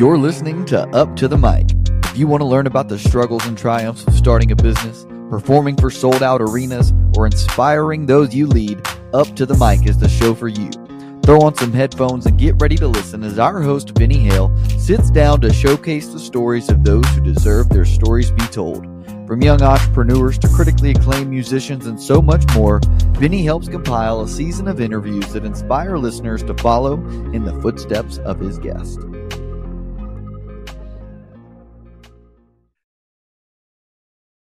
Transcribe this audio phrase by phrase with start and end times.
[0.00, 1.66] You're listening to Up to the Mic.
[2.06, 5.76] If you want to learn about the struggles and triumphs of starting a business, performing
[5.76, 8.80] for sold out arenas, or inspiring those you lead,
[9.12, 10.70] Up to the Mic is the show for you.
[11.22, 15.10] Throw on some headphones and get ready to listen as our host, Vinny Hale, sits
[15.10, 18.86] down to showcase the stories of those who deserve their stories be told.
[19.26, 22.80] From young entrepreneurs to critically acclaimed musicians and so much more,
[23.18, 26.94] Vinny helps compile a season of interviews that inspire listeners to follow
[27.34, 28.98] in the footsteps of his guest.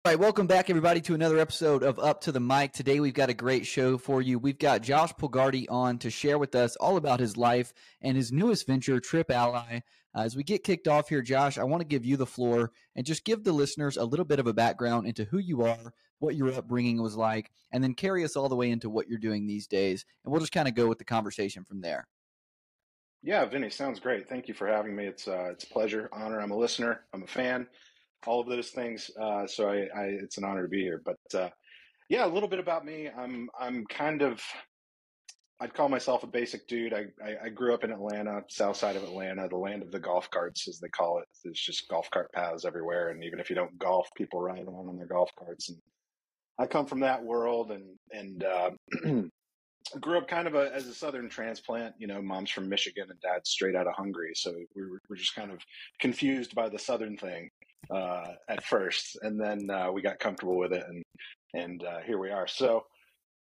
[0.10, 2.74] All right, welcome back, everybody, to another episode of Up to the Mic.
[2.74, 4.40] Today, we've got a great show for you.
[4.40, 8.32] We've got Josh Polgardi on to share with us all about his life and his
[8.32, 9.82] newest venture, Trip Ally.
[10.16, 12.72] Uh, as we get kicked off here, Josh, I want to give you the floor
[12.96, 15.94] and just give the listeners a little bit of a background into who you are,
[16.18, 19.20] what your upbringing was like, and then carry us all the way into what you're
[19.20, 20.06] doing these days.
[20.26, 22.08] And we'll just kind of go with the conversation from there.
[23.22, 24.28] Yeah, Vinny, sounds great.
[24.28, 25.06] Thank you for having me.
[25.06, 26.42] It's uh, it's a pleasure, honor.
[26.42, 27.02] I'm a listener.
[27.14, 27.68] I'm a fan
[28.26, 29.10] all of those things.
[29.20, 31.02] Uh, so I, I, it's an honor to be here.
[31.04, 31.50] But uh,
[32.10, 33.10] yeah, a little bit about me.
[33.16, 34.42] I'm I'm kind of
[35.62, 36.94] I'd call myself a basic dude.
[36.94, 40.00] I, I, I grew up in Atlanta, south side of Atlanta, the land of the
[40.00, 41.26] golf carts, as they call it.
[41.44, 44.88] There's just golf cart paths everywhere, and even if you don't golf, people ride around
[44.88, 45.70] on their golf carts.
[45.70, 45.78] And
[46.58, 48.70] I come from that world, and and uh,
[50.00, 51.94] grew up kind of a, as a southern transplant.
[52.00, 55.00] You know, mom's from Michigan and dad's straight out of Hungary, so we were, we
[55.10, 55.60] were just kind of
[56.00, 57.50] confused by the southern thing
[57.94, 61.04] uh, at first, and then uh, we got comfortable with it, and
[61.54, 62.48] and uh, here we are.
[62.48, 62.84] So,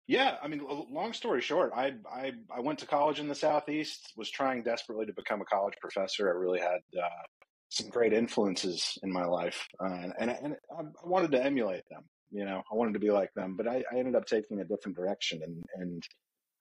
[0.06, 4.12] yeah, I mean, long story short, I, I I went to college in the southeast,
[4.16, 6.28] was trying desperately to become a college professor.
[6.28, 7.22] I really had uh,
[7.68, 12.04] some great influences in my life, uh, and and I wanted to emulate them.
[12.30, 14.64] You know, I wanted to be like them, but I, I ended up taking a
[14.64, 16.02] different direction, and and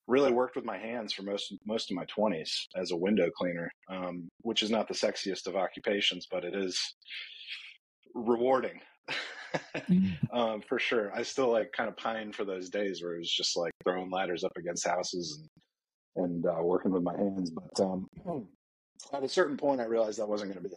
[0.10, 3.72] really worked with my hands for most most of my 20s as a window cleaner
[3.92, 6.96] um, which is not the sexiest of occupations but it is
[8.14, 8.80] rewarding
[9.76, 10.18] mm.
[10.34, 11.14] um, for sure.
[11.14, 14.10] I still like kind of pine for those days where it was just like throwing
[14.10, 15.42] ladders up against houses
[16.16, 17.52] and, and uh, working with my hands.
[17.52, 18.08] But um,
[19.14, 20.76] at a certain point, I realized that wasn't going to be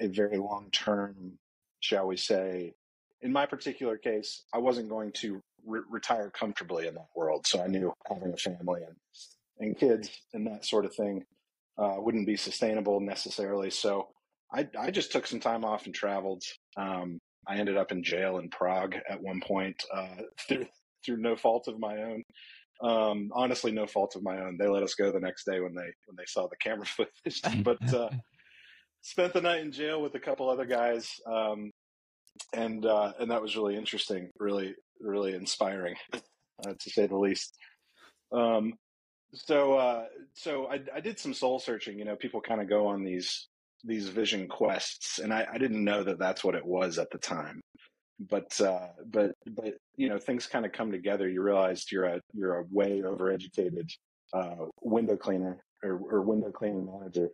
[0.00, 1.38] a, a very long term,
[1.80, 2.74] shall we say.
[3.22, 7.46] In my particular case, I wasn't going to re- retire comfortably in that world.
[7.46, 8.96] So I knew having a family and,
[9.58, 11.24] and kids and that sort of thing
[11.76, 13.70] uh, wouldn't be sustainable necessarily.
[13.70, 14.08] So
[14.52, 16.42] I, I just took some time off and traveled.
[16.76, 20.66] Um, I ended up in jail in Prague at one point uh, through
[21.04, 22.22] through no fault of my own.
[22.82, 24.56] Um, honestly, no fault of my own.
[24.58, 26.86] They let us go the next day when they when they saw the camera
[27.24, 27.42] footage.
[27.62, 28.10] but uh,
[29.02, 31.70] spent the night in jail with a couple other guys, um,
[32.52, 37.56] and uh, and that was really interesting, really really inspiring, uh, to say the least.
[38.32, 38.74] Um,
[39.34, 41.98] so uh, so I, I did some soul searching.
[41.98, 43.48] You know, people kind of go on these
[43.84, 47.18] these vision quests, and I, I didn't know that that's what it was at the
[47.18, 47.60] time.
[48.28, 51.28] But uh, but but you know things kind of come together.
[51.28, 53.90] You realize you're a you're a way overeducated
[54.34, 57.30] uh, window cleaner or, or, window cleaning manager,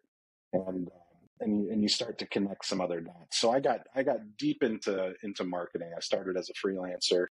[0.53, 3.39] and uh, and you, and you start to connect some other dots.
[3.39, 5.91] So I got I got deep into into marketing.
[5.97, 7.27] I started as a freelancer,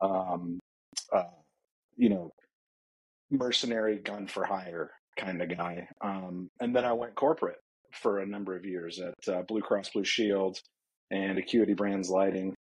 [0.00, 0.60] um,
[1.12, 1.24] uh,
[1.96, 2.30] you know,
[3.30, 7.58] mercenary gun for hire kind of guy, um, and then I went corporate
[7.92, 10.58] for a number of years at uh, Blue Cross Blue Shield
[11.10, 12.54] and Acuity Brands Lighting,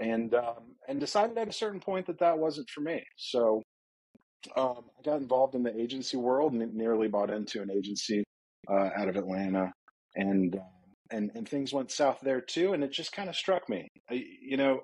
[0.00, 3.02] and um, and decided at a certain point that that wasn't for me.
[3.16, 3.62] So
[4.56, 8.24] um, I got involved in the agency world and nearly bought into an agency
[8.68, 9.72] uh, out of Atlanta,
[10.16, 10.58] and uh,
[11.10, 12.72] and and things went south there too.
[12.72, 14.80] And it just kind of struck me, I, you know,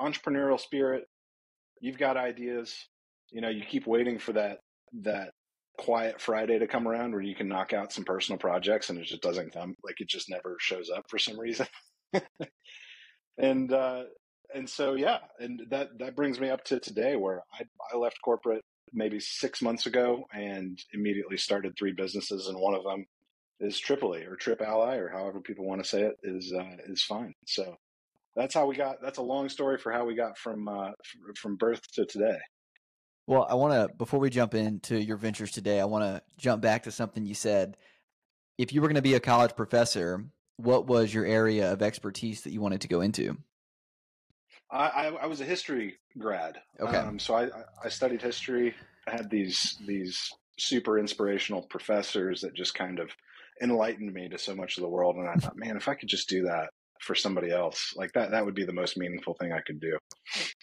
[0.00, 1.04] entrepreneurial spirit.
[1.80, 2.74] You've got ideas,
[3.32, 4.58] you know, you keep waiting for that
[5.02, 5.30] that
[5.78, 9.06] quiet Friday to come around where you can knock out some personal projects and it
[9.06, 9.74] just doesn't come.
[9.84, 11.66] Like it just never shows up for some reason.
[13.38, 14.04] and uh,
[14.54, 18.18] and so yeah, and that that brings me up to today where I I left
[18.24, 23.06] corporate maybe six months ago and immediately started three businesses and one of them
[23.60, 27.02] is Tripally or Trip Ally or however people want to say it is uh, is
[27.02, 27.32] fine.
[27.46, 27.76] So
[28.36, 28.96] that's how we got.
[29.02, 30.90] That's a long story for how we got from uh,
[31.36, 32.38] from birth to today.
[33.26, 36.60] Well, I want to, before we jump into your ventures today, I want to jump
[36.60, 37.76] back to something you said.
[38.58, 40.24] If you were going to be a college professor,
[40.56, 43.36] what was your area of expertise that you wanted to go into?
[44.70, 46.58] I, I, I was a history grad.
[46.80, 46.96] Okay.
[46.96, 47.48] Um, so I,
[47.84, 48.74] I studied history.
[49.06, 50.18] I had these, these
[50.58, 53.10] super inspirational professors that just kind of
[53.62, 55.16] enlightened me to so much of the world.
[55.16, 56.70] And I thought, man, if I could just do that
[57.00, 59.98] for somebody else, like that, that would be the most meaningful thing I could do.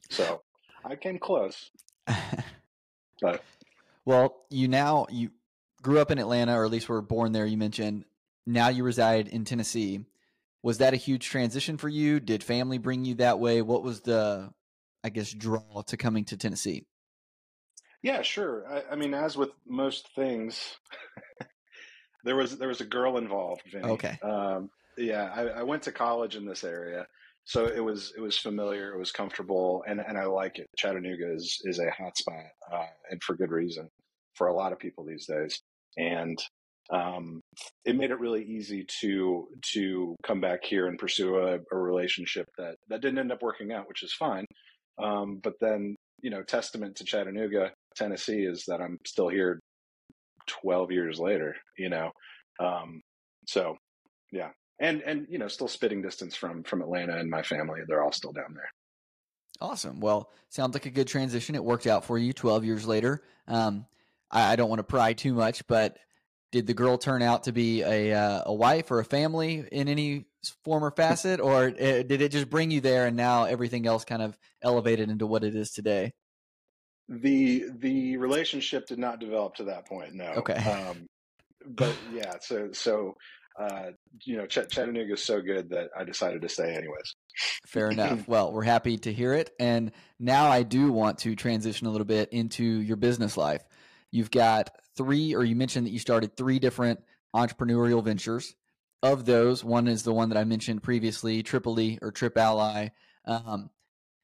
[0.10, 0.42] So
[0.86, 1.70] I came close.
[3.22, 3.44] but
[4.06, 5.32] well, you now you
[5.82, 7.46] grew up in Atlanta, or at least were born there.
[7.46, 8.06] You mentioned
[8.46, 10.06] now you reside in Tennessee.
[10.62, 12.20] Was that a huge transition for you?
[12.20, 13.62] Did family bring you that way?
[13.62, 14.52] What was the,
[15.04, 16.86] I guess, draw to coming to Tennessee?
[18.02, 18.66] Yeah, sure.
[18.68, 20.78] I, I mean, as with most things,
[22.24, 23.62] there was there was a girl involved.
[23.72, 23.86] Vinny.
[23.86, 24.20] Okay.
[24.22, 27.08] Um, yeah, I, I went to college in this area,
[27.50, 30.68] so it was it was familiar, it was comfortable, and and I like it.
[30.78, 33.90] Chattanooga is is a hotspot, uh, and for good reason
[34.36, 35.60] for a lot of people these days.
[35.98, 36.38] And
[36.94, 37.42] um,
[37.86, 42.46] it made it really easy to to come back here and pursue a, a relationship
[42.60, 44.46] that that didn't end up working out, which is fine.
[45.02, 49.60] Um, but then, you know, testament to Chattanooga, Tennessee, is that I'm still here
[50.46, 51.56] 12 years later.
[51.80, 52.12] You know,
[52.60, 53.02] um,
[53.48, 53.76] so
[54.32, 57.82] yeah, and and you know still spitting distance from from Atlanta and my family.
[57.88, 58.72] They're all still down there.
[59.62, 60.00] Awesome.
[60.00, 61.56] Well, sounds like a good transition.
[61.56, 63.24] It worked out for you 12 years later.
[63.46, 63.86] Um,
[64.32, 65.98] I, I, don't want to pry too much, but
[66.54, 69.90] did the girl turn out to be a uh, a wife or a family in
[69.90, 70.28] any
[70.64, 74.06] form or facet, or uh, did it just bring you there and now everything else
[74.06, 76.14] kind of elevated into what it is today?
[77.10, 80.14] The the relationship did not develop to that point.
[80.14, 80.32] No.
[80.38, 80.54] Okay.
[80.54, 81.08] Um,
[81.66, 83.18] but yeah, so so
[83.60, 83.92] uh,
[84.24, 87.16] you know, Ch- Chattanooga is so good that I decided to stay anyways.
[87.68, 88.28] Fair enough.
[88.28, 89.52] Well, we're happy to hear it.
[89.60, 93.64] And now I do want to transition a little bit into your business life.
[94.12, 97.02] You've got three, or you mentioned that you started three different
[97.36, 98.56] entrepreneurial ventures.
[99.02, 102.90] Of those, one is the one that I mentioned previously, Tripally or Trip Ally.
[103.26, 103.70] Um,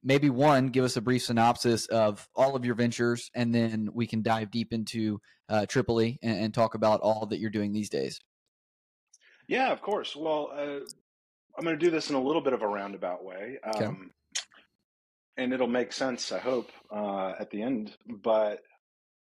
[0.03, 4.05] maybe one, give us a brief synopsis of all of your ventures, and then we
[4.05, 7.89] can dive deep into uh, Tripally and, and talk about all that you're doing these
[7.89, 8.19] days.
[9.47, 10.15] Yeah, of course.
[10.15, 10.79] Well, uh,
[11.57, 13.57] I'm going to do this in a little bit of a roundabout way.
[13.63, 13.95] Um, okay.
[15.37, 17.95] And it'll make sense, I hope, uh, at the end.
[18.23, 18.59] But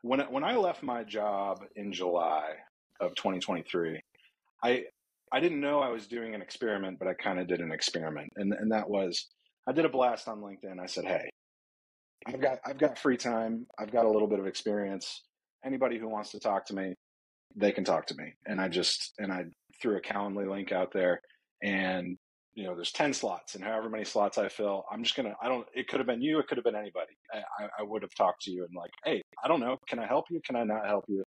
[0.03, 2.51] when when I left my job in July
[2.99, 3.99] of 2023,
[4.63, 4.85] I
[5.31, 8.31] I didn't know I was doing an experiment, but I kind of did an experiment,
[8.35, 9.27] and and that was
[9.67, 10.79] I did a blast on LinkedIn.
[10.79, 11.29] I said, "Hey,
[12.27, 13.65] I've got I've got free time.
[13.79, 15.23] I've got a little bit of experience.
[15.65, 16.93] Anybody who wants to talk to me,
[17.55, 19.45] they can talk to me." And I just and I
[19.81, 21.21] threw a Calendly link out there,
[21.61, 22.17] and
[22.55, 25.33] you know, there's 10 slots, and however many slots I fill, I'm just gonna.
[25.41, 25.65] I don't.
[25.73, 26.39] It could have been you.
[26.39, 27.13] It could have been anybody.
[27.33, 29.77] I, I would have talked to you and like, hey, I don't know.
[29.87, 30.39] Can I help you?
[30.45, 31.23] Can I not help you?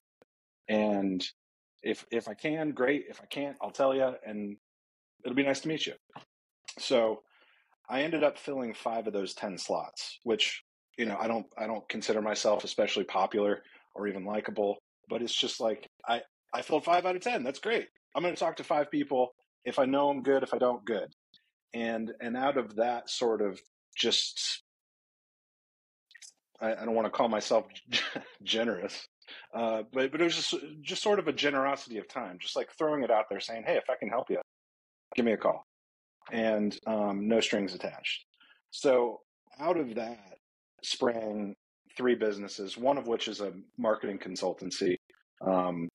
[0.69, 1.25] And
[1.83, 3.05] if if I can, great.
[3.09, 4.57] If I can't, I'll tell you, and
[5.25, 5.95] it'll be nice to meet you.
[6.79, 7.23] So
[7.89, 10.63] I ended up filling five of those 10 slots, which
[10.99, 13.63] you know, I don't I don't consider myself especially popular
[13.95, 17.43] or even likable, but it's just like I I filled five out of 10.
[17.43, 17.89] That's great.
[18.15, 19.35] I'm going to talk to five people.
[19.65, 20.43] If I know them, good.
[20.43, 21.13] If I don't, good.
[21.73, 23.61] And and out of that sort of
[23.97, 24.63] just,
[26.61, 27.67] I, I don't want to call myself
[28.43, 29.09] generous,
[29.55, 32.69] uh, but but it was just just sort of a generosity of time, just like
[32.79, 34.41] throwing it out there, saying, "Hey, if I can help you,
[35.17, 35.65] give me a call,"
[36.31, 38.25] and um, no strings attached.
[38.71, 39.21] So
[39.59, 40.39] out of that
[40.83, 41.57] sprang
[41.97, 44.97] three businesses, one of which is a marketing consultancy
[45.45, 45.89] um,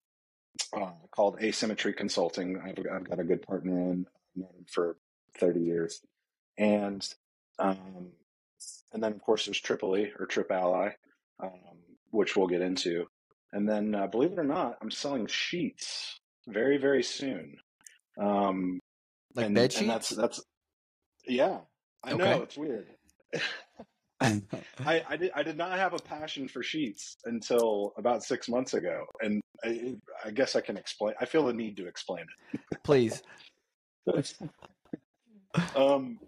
[0.74, 2.60] uh, called Asymmetry Consulting.
[2.60, 4.06] I've, I've, got a good partner in
[4.68, 4.98] for
[5.38, 6.02] 30 years.
[6.58, 7.08] And
[7.58, 8.12] um,
[8.94, 10.92] and then, of course, there's Tripoli or Trip Ally,
[11.42, 11.52] um,
[12.12, 13.06] which we'll get into.
[13.52, 17.58] And then, uh, believe it or not, I'm selling sheets very, very soon.
[18.20, 18.80] Um,
[19.36, 19.82] like and, bed sheets?
[19.82, 20.44] And that's, that's,
[21.28, 21.60] yeah,
[22.04, 22.18] I okay.
[22.18, 22.88] know it's weird.
[24.86, 28.74] I, I, did, I did not have a passion for sheets until about six months
[28.74, 29.06] ago.
[29.22, 29.96] And I,
[30.26, 31.16] I guess I can explain.
[31.20, 32.78] I feel the need to explain it.
[32.84, 33.22] Please.
[35.76, 36.20] um,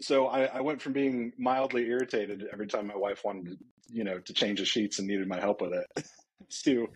[0.00, 3.58] so I, I, went from being mildly irritated every time my wife wanted,
[3.88, 6.06] you know, to change the sheets and needed my help with it,
[6.64, 6.88] to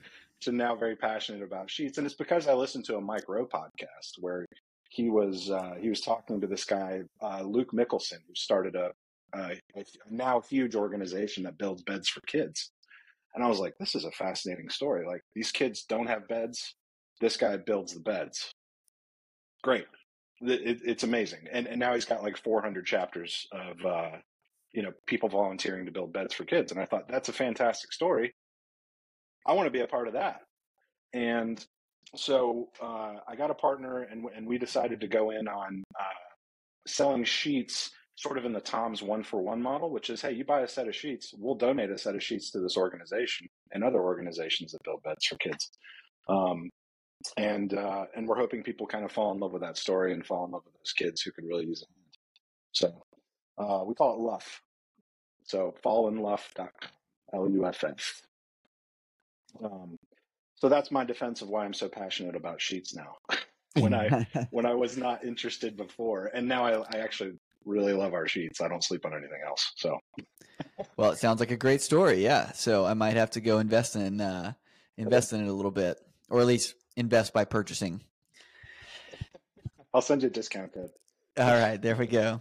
[0.42, 1.98] to now very passionate about sheets.
[1.98, 4.44] And it's because I listened to a Mike Rowe podcast where
[4.88, 8.92] he was uh, he was talking to this guy uh, Luke Mickelson, who started a
[9.38, 12.70] a, a now huge organization that builds beds for kids.
[13.34, 15.06] And I was like, this is a fascinating story.
[15.06, 16.74] Like these kids don't have beds.
[17.20, 18.50] This guy builds the beds.
[19.62, 19.86] Great.
[20.40, 21.46] It, it's amazing.
[21.52, 24.10] And, and now he's got like 400 chapters of, uh,
[24.72, 26.72] you know, people volunteering to build beds for kids.
[26.72, 28.34] And I thought that's a fantastic story.
[29.46, 30.40] I want to be a part of that.
[31.12, 31.64] And
[32.14, 36.04] so uh, I got a partner and, and we decided to go in on uh,
[36.86, 40.44] selling sheets sort of in the Tom's one for one model, which is, hey, you
[40.44, 43.84] buy a set of sheets, we'll donate a set of sheets to this organization and
[43.84, 45.70] other organizations that build beds for kids.
[46.28, 46.70] Um,
[47.36, 50.24] and uh, and we're hoping people kind of fall in love with that story and
[50.24, 51.88] fall in love with those kids who could really use it.
[52.72, 53.02] So
[53.58, 54.60] uh, we call it Luff.
[55.44, 56.68] So fallinluff.com,
[57.32, 58.22] L-U-F-F.
[59.62, 59.96] Um,
[60.56, 63.16] so that's my defense of why I'm so passionate about sheets now.
[63.74, 67.32] when I when I was not interested before, and now I, I actually
[67.66, 68.60] really love our sheets.
[68.60, 69.72] I don't sleep on anything else.
[69.76, 69.98] So,
[70.96, 72.22] well, it sounds like a great story.
[72.22, 74.52] Yeah, so I might have to go invest in uh,
[74.96, 78.00] invest in it a little bit, or at least invest by purchasing.
[79.92, 80.90] I'll send you a discount code.
[81.38, 82.40] All right, there we go.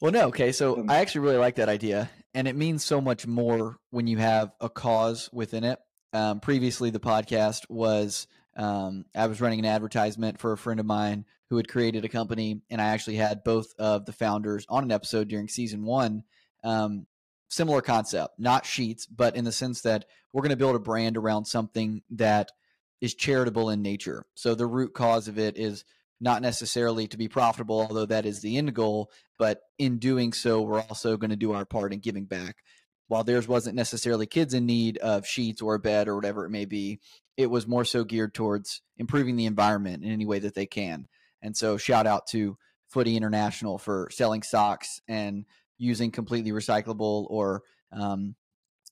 [0.00, 0.52] well, no, okay.
[0.52, 4.06] So um, I actually really like that idea, and it means so much more when
[4.06, 5.78] you have a cause within it.
[6.12, 8.26] Um, previously, the podcast was
[8.56, 12.08] um, I was running an advertisement for a friend of mine who had created a
[12.08, 16.24] company, and I actually had both of the founders on an episode during season one.
[16.64, 17.06] Um,
[17.48, 21.16] similar concept, not sheets, but in the sense that we're going to build a brand
[21.16, 22.50] around something that
[23.00, 24.24] is charitable in nature.
[24.34, 25.84] So the root cause of it is
[26.20, 29.10] not necessarily to be profitable, although that is the end goal.
[29.38, 32.56] But in doing so, we're also going to do our part in giving back.
[33.08, 36.50] While theirs wasn't necessarily kids in need of sheets or a bed or whatever it
[36.50, 36.98] may be,
[37.36, 41.06] it was more so geared towards improving the environment in any way that they can.
[41.46, 45.44] And so, shout out to Footy International for selling socks and
[45.78, 47.62] using completely recyclable or
[47.92, 48.34] um,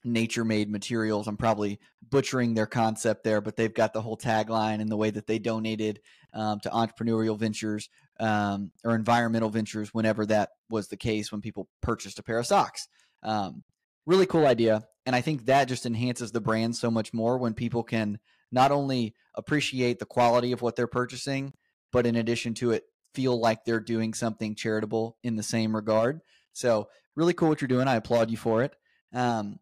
[0.05, 1.27] nature made materials.
[1.27, 5.11] I'm probably butchering their concept there, but they've got the whole tagline and the way
[5.11, 6.01] that they donated
[6.33, 7.89] um, to entrepreneurial ventures
[8.21, 12.47] um, or environmental ventures whenever that was the case when people purchased a pair of
[12.47, 12.87] socks.
[13.25, 13.65] Um,
[14.07, 14.85] really cool idea.
[15.07, 18.21] And I think that just enhances the brand so much more when people can
[18.53, 21.53] not only appreciate the quality of what they're purchasing,
[21.95, 22.83] but in addition to it,
[23.15, 26.21] feel like they're doing something charitable in the same regard.
[26.53, 27.87] So, really cool what you're doing.
[27.87, 28.75] I applaud you for it.
[29.13, 29.61] Um,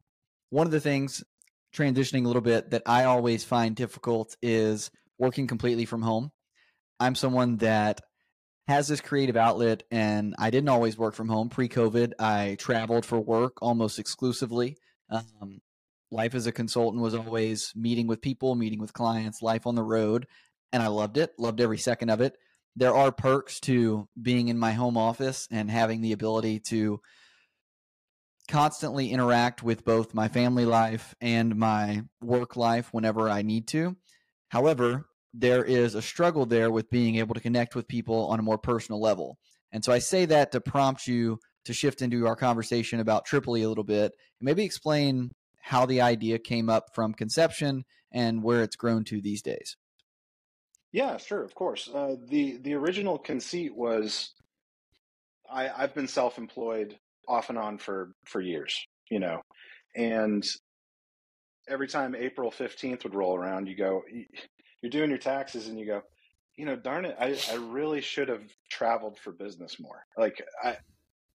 [0.49, 1.23] one of the things
[1.77, 6.33] transitioning a little bit that I always find difficult is working completely from home.
[6.99, 8.01] I'm someone that
[8.67, 12.13] has this creative outlet and I didn't always work from home pre COVID.
[12.19, 14.79] I traveled for work almost exclusively.
[15.11, 15.61] Um,
[16.11, 19.83] life as a consultant was always meeting with people, meeting with clients, life on the
[19.83, 20.27] road.
[20.73, 22.37] And I loved it, loved every second of it.
[22.77, 27.01] There are perks to being in my home office and having the ability to
[28.49, 33.97] constantly interact with both my family life and my work life whenever I need to.
[34.49, 38.43] However, there is a struggle there with being able to connect with people on a
[38.43, 39.39] more personal level.
[39.71, 43.65] And so I say that to prompt you to shift into our conversation about Tripally
[43.65, 48.63] a little bit and maybe explain how the idea came up from conception and where
[48.63, 49.77] it's grown to these days.
[50.93, 51.89] Yeah, sure, of course.
[51.93, 54.33] Uh, the the original conceit was
[55.51, 58.79] I, I've been self employed off and on for for years,
[59.11, 59.41] you know,
[59.97, 60.45] and
[61.69, 64.03] every time April fifteenth would roll around, you go,
[64.83, 66.03] you're doing your taxes, and you go,
[66.57, 70.05] you know, darn it, I I really should have traveled for business more.
[70.19, 70.77] Like I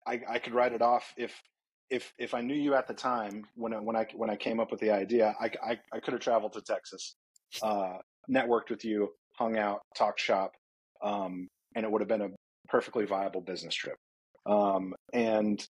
[0.07, 1.41] I, I could write it off if
[1.89, 4.59] if if I knew you at the time when I, when I when I came
[4.59, 7.15] up with the idea, I I, I could have traveled to Texas,
[7.61, 7.97] uh,
[8.29, 10.51] networked with you, hung out, talked shop,
[11.03, 12.29] um, and it would have been a
[12.69, 13.97] perfectly viable business trip.
[14.45, 15.65] Um, and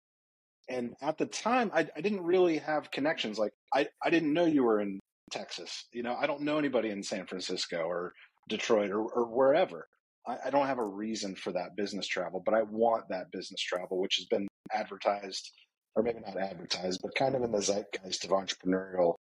[0.70, 3.38] and at the time, I, I didn't really have connections.
[3.38, 5.00] Like I, I didn't know you were in
[5.32, 5.86] Texas.
[5.92, 8.14] You know, I don't know anybody in San Francisco or
[8.48, 9.88] Detroit or, or wherever.
[10.28, 13.62] I, I don't have a reason for that business travel, but I want that business
[13.62, 15.52] travel, which has been advertised,
[15.96, 19.16] or maybe not advertised, but kind of in the zeitgeist of entrepreneurial,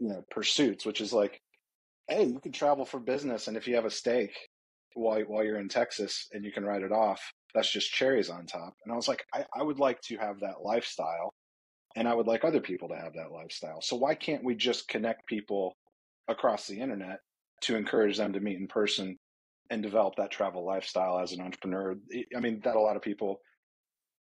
[0.00, 1.38] you know, pursuits, which is like,
[2.08, 4.36] hey, you can travel for business, and if you have a stake
[4.94, 7.20] while while you're in Texas and you can write it off,
[7.54, 8.74] that's just cherries on top.
[8.84, 11.32] And I was like, I, I would like to have that lifestyle
[11.96, 13.80] and I would like other people to have that lifestyle.
[13.80, 15.76] So why can't we just connect people
[16.28, 17.20] across the internet
[17.62, 19.16] to encourage them to meet in person
[19.70, 21.96] and develop that travel lifestyle as an entrepreneur?
[22.36, 23.40] I mean, that a lot of people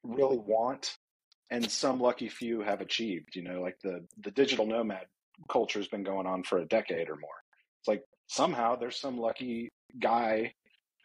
[0.03, 0.97] really want
[1.51, 5.07] and some lucky few have achieved, you know, like the the digital nomad
[5.51, 7.31] culture has been going on for a decade or more.
[8.27, 10.53] Somehow there's some lucky guy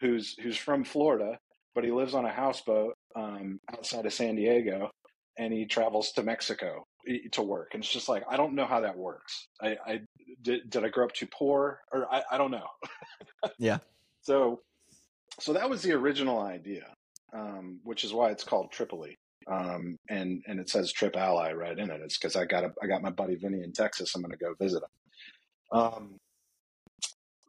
[0.00, 1.38] who's who's from Florida
[1.74, 4.90] but he lives on a houseboat um, outside of San Diego,
[5.38, 6.86] and he travels to Mexico
[7.32, 7.70] to work.
[7.72, 9.48] And it's just like I don't know how that works.
[9.60, 10.00] I, I
[10.42, 12.66] did, did I grow up too poor, or I, I don't know.
[13.58, 13.78] yeah.
[14.20, 14.60] So,
[15.40, 16.86] so that was the original idea,
[17.34, 19.16] um, which is why it's called Tripally.
[19.50, 22.00] Um, and and it says Trip Ally right in it.
[22.04, 24.14] It's because I got a, I got my buddy Vinny in Texas.
[24.14, 25.78] I'm going to go visit him.
[25.80, 26.18] Um,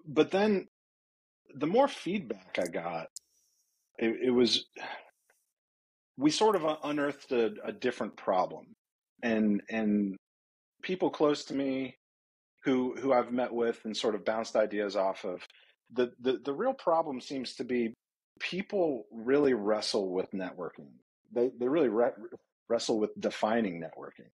[0.06, 0.68] but then
[1.56, 3.08] the more feedback I got
[3.98, 4.66] it, it was
[6.18, 8.68] we sort of unearthed a, a different problem,
[9.22, 10.16] and and
[10.82, 11.96] people close to me
[12.64, 15.42] who who I've met with and sort of bounced ideas off of.
[15.94, 17.94] The, the the real problem seems to be
[18.40, 20.90] people really wrestle with networking.
[21.32, 22.12] They they really re-
[22.70, 24.30] wrestle with defining networking.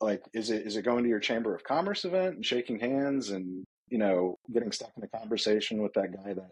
[0.00, 3.30] Like, is it is it going to your chamber of commerce event and shaking hands
[3.30, 6.50] and you know, getting stuck in a conversation with that guy that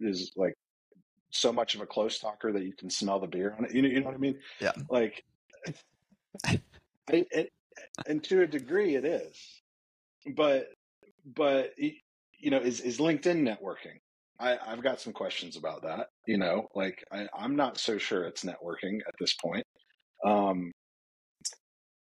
[0.00, 0.54] is like
[1.30, 3.74] so much of a close talker that you can smell the beer on it.
[3.74, 4.38] You know, you know what I mean?
[4.60, 4.72] Yeah.
[4.88, 5.24] Like,
[6.46, 6.60] I,
[7.08, 7.52] it,
[8.06, 9.36] and to a degree, it is.
[10.34, 10.68] But,
[11.34, 14.00] but you know, is is LinkedIn networking?
[14.38, 16.08] I, I've got some questions about that.
[16.26, 19.64] You know, like I, I'm not so sure it's networking at this point.
[20.24, 20.72] Um,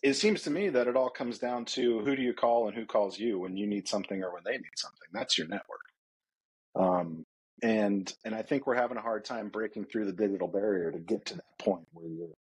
[0.02, 2.78] it seems to me that it all comes down to who do you call and
[2.78, 5.08] who calls you when you need something or when they need something.
[5.12, 5.82] That's your network.
[6.76, 7.24] Um,
[7.64, 11.00] and and I think we're having a hard time breaking through the digital barrier to
[11.00, 12.36] get to that point where you're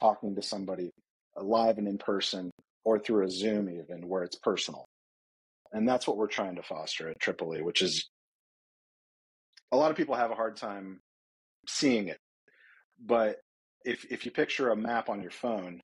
[0.00, 0.90] talking to somebody
[1.36, 2.50] live and in person
[2.84, 4.86] or through a Zoom even where it's personal.
[5.72, 8.08] And that's what we're trying to foster at Tripally, which is
[9.72, 11.00] a lot of people have a hard time
[11.68, 12.18] seeing it.
[13.04, 13.38] But
[13.84, 15.80] if if you picture a map on your phone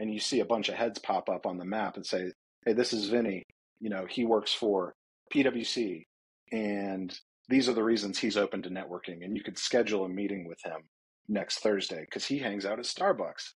[0.00, 2.32] and you see a bunch of heads pop up on the map and say,
[2.64, 3.44] "Hey, this is Vinny.
[3.80, 4.94] You know, he works for
[5.32, 6.06] PwC,
[6.50, 7.16] and
[7.48, 10.58] these are the reasons he's open to networking." And you could schedule a meeting with
[10.64, 10.88] him
[11.28, 13.52] next Thursday because he hangs out at Starbucks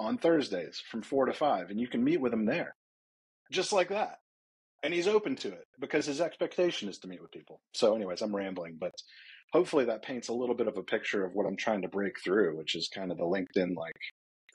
[0.00, 2.74] on Thursdays from four to five, and you can meet with him there,
[3.52, 4.18] just like that.
[4.82, 7.60] And he's open to it because his expectation is to meet with people.
[7.72, 8.92] So, anyways, I'm rambling, but
[9.52, 12.20] hopefully that paints a little bit of a picture of what I'm trying to break
[12.22, 13.94] through, which is kind of the LinkedIn like,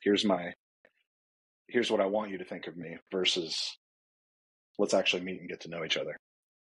[0.03, 0.53] here's my
[1.69, 3.77] here's what I want you to think of me versus
[4.77, 6.17] let's actually meet and get to know each other.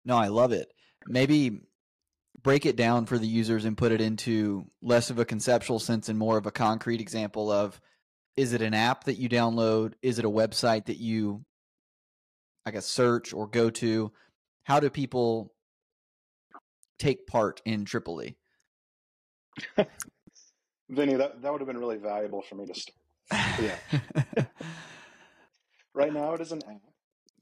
[0.04, 0.68] No, I love it.
[1.06, 1.60] Maybe
[2.42, 6.08] break it down for the users and put it into less of a conceptual sense
[6.08, 7.80] and more of a concrete example of
[8.36, 9.94] is it an app that you download?
[10.02, 11.44] Is it a website that you
[12.64, 14.12] I guess search or go to?
[14.64, 15.52] How do people
[16.98, 18.36] take part in Tripally?
[20.88, 22.99] Vinny, that, that would have been really valuable for me to start.
[23.32, 23.76] Yeah.
[25.94, 26.80] right now, it is an app.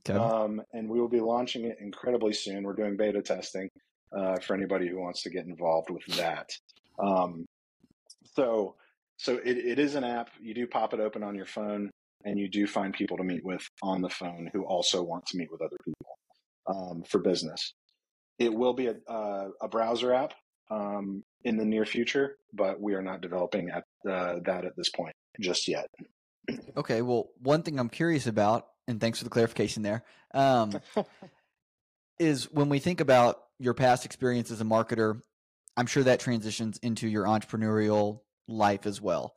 [0.08, 0.18] Okay.
[0.18, 2.62] Um, and we will be launching it incredibly soon.
[2.62, 3.68] We're doing beta testing
[4.16, 6.50] uh, for anybody who wants to get involved with that.
[6.98, 7.46] Um,
[8.34, 8.74] so,
[9.16, 10.30] so it, it is an app.
[10.40, 11.90] You do pop it open on your phone,
[12.24, 15.36] and you do find people to meet with on the phone who also want to
[15.36, 16.18] meet with other people
[16.66, 17.74] um, for business.
[18.38, 20.32] It will be a, uh, a browser app
[20.70, 24.90] um, in the near future, but we are not developing at uh, that at this
[24.90, 25.88] point just yet.
[26.76, 27.02] Okay.
[27.02, 30.80] Well, one thing I'm curious about, and thanks for the clarification there, um,
[32.18, 35.20] is when we think about your past experience as a marketer,
[35.76, 39.34] I'm sure that transitions into your entrepreneurial life as well.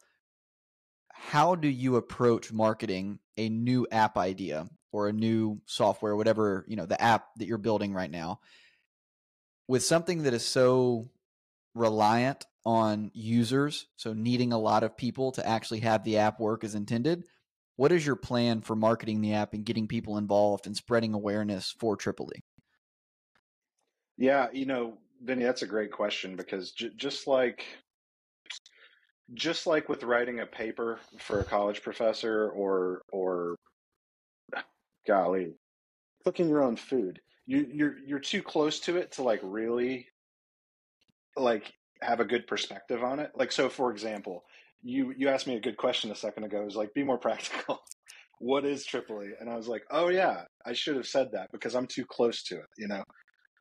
[1.11, 6.75] How do you approach marketing a new app idea or a new software, whatever, you
[6.75, 8.39] know, the app that you're building right now,
[9.67, 11.09] with something that is so
[11.73, 16.63] reliant on users, so needing a lot of people to actually have the app work
[16.63, 17.23] as intended.
[17.75, 21.73] What is your plan for marketing the app and getting people involved and spreading awareness
[21.79, 22.41] for Tripally?
[24.17, 27.65] Yeah, you know, Vinny, that's a great question because j- just like
[29.33, 33.55] just like with writing a paper for a college professor or or
[35.07, 35.53] golly,
[36.23, 40.07] cooking your own food, you you're you're too close to it to like really
[41.35, 43.31] like have a good perspective on it.
[43.35, 44.43] Like, so for example,
[44.81, 46.61] you you asked me a good question a second ago.
[46.61, 47.79] It was like, be more practical.
[48.39, 49.29] what is Tripally?
[49.39, 52.43] And I was like, oh yeah, I should have said that because I'm too close
[52.43, 52.67] to it.
[52.77, 53.03] You know.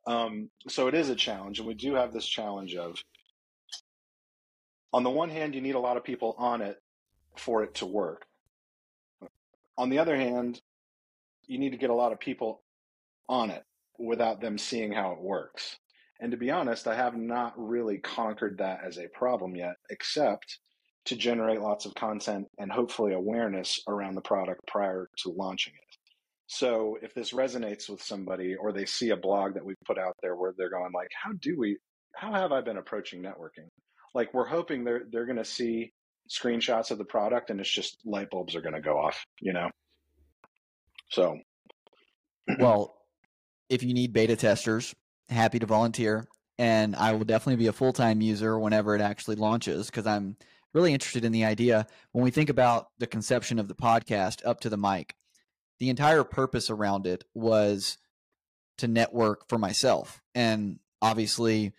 [0.07, 2.97] Um, so it is a challenge, and we do have this challenge of,
[4.93, 6.77] on the one hand, you need a lot of people on it
[7.37, 8.25] for it to work.
[9.77, 10.59] On the other hand,
[11.45, 12.61] you need to get a lot of people
[13.29, 13.63] on it
[13.99, 15.77] without them seeing how it works.
[16.21, 20.59] And to be honest, I have not really conquered that as a problem yet, except
[21.05, 25.97] to generate lots of content and hopefully awareness around the product prior to launching it.
[26.45, 30.15] So if this resonates with somebody or they see a blog that we put out
[30.21, 31.77] there where they're going like, how do we,
[32.15, 33.69] how have I been approaching networking?
[34.13, 35.91] Like we're hoping they're, they're going to see
[36.29, 39.53] screenshots of the product and it's just light bulbs are going to go off, you
[39.53, 39.69] know?
[41.09, 41.39] So.
[42.59, 42.95] well,
[43.69, 44.93] if you need beta testers,
[45.31, 46.27] happy to volunteer.
[46.57, 50.37] And I will definitely be a full time user whenever it actually launches because I'm
[50.73, 51.87] really interested in the idea.
[52.11, 55.15] When we think about the conception of the podcast, Up to the Mic,
[55.79, 57.97] the entire purpose around it was
[58.77, 60.21] to network for myself.
[60.35, 61.73] And obviously,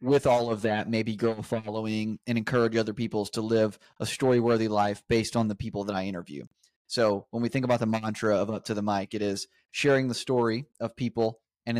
[0.00, 4.40] with all of that, maybe grow following and encourage other people to live a story
[4.40, 6.44] worthy life based on the people that I interview.
[6.86, 10.08] So when we think about the mantra of Up to the Mic, it is sharing
[10.08, 11.78] the story of people and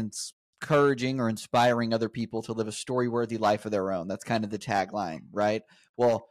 [0.62, 4.06] encouraging or inspiring other people to live a story worthy life of their own.
[4.06, 5.62] That's kind of the tagline, right?
[5.96, 6.28] Well,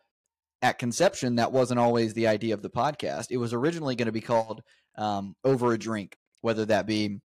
[0.62, 3.28] at conception, that wasn't always the idea of the podcast.
[3.30, 4.62] It was originally going to be called
[4.98, 7.20] um, Over a Drink, whether that be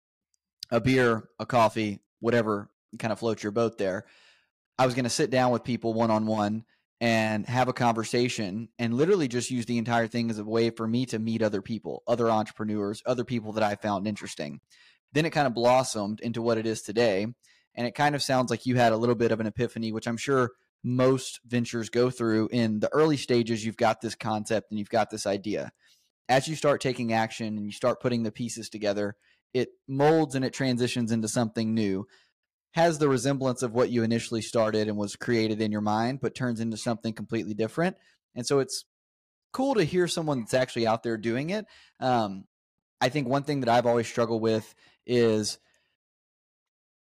[0.71, 4.07] a beer, a coffee, whatever kind of floats your boat there.
[4.79, 6.65] I was going to sit down with people one on one
[7.01, 10.87] and have a conversation and literally just use the entire thing as a way for
[10.87, 14.61] me to meet other people, other entrepreneurs, other people that I found interesting.
[15.15, 17.27] Then it kind of blossomed into what it is today.
[17.75, 20.07] And it kind of sounds like you had a little bit of an epiphany, which
[20.07, 20.51] I'm sure
[20.83, 23.65] most ventures go through in the early stages.
[23.65, 25.73] You've got this concept and you've got this idea.
[26.29, 29.17] As you start taking action and you start putting the pieces together,
[29.55, 32.07] it molds and it transitions into something new
[32.75, 36.35] has the resemblance of what you initially started and was created in your mind, but
[36.35, 37.97] turns into something completely different.
[38.35, 38.85] And so it's
[39.53, 41.67] cool to hear someone that's actually out there doing it.
[42.01, 42.47] Um,
[43.01, 44.75] I think one thing that I've always struggled with
[45.07, 45.59] is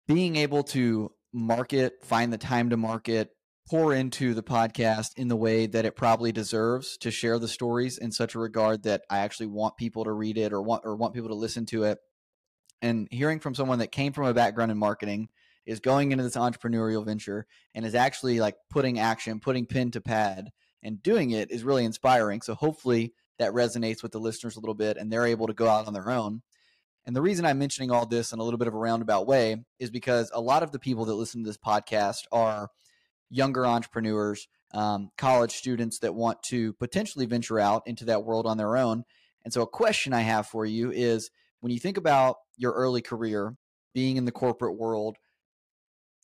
[0.07, 3.31] being able to market, find the time to market,
[3.69, 7.97] pour into the podcast in the way that it probably deserves to share the stories
[7.97, 10.97] in such a regard that I actually want people to read it or want or
[10.97, 11.99] want people to listen to it.
[12.81, 15.29] And hearing from someone that came from a background in marketing
[15.65, 20.01] is going into this entrepreneurial venture and is actually like putting action, putting pen to
[20.01, 20.51] pad
[20.83, 22.43] and doing it is really inspiring.
[22.43, 25.69] So hopefully that resonates with the listeners a little bit and they're able to go
[25.69, 26.43] out on their own.
[27.05, 29.65] And the reason I'm mentioning all this in a little bit of a roundabout way
[29.79, 32.69] is because a lot of the people that listen to this podcast are
[33.29, 38.57] younger entrepreneurs, um, college students that want to potentially venture out into that world on
[38.57, 39.05] their own.
[39.45, 43.03] And so, a question I have for you is when you think about your early
[43.03, 43.57] career,
[43.95, 45.17] being in the corporate world,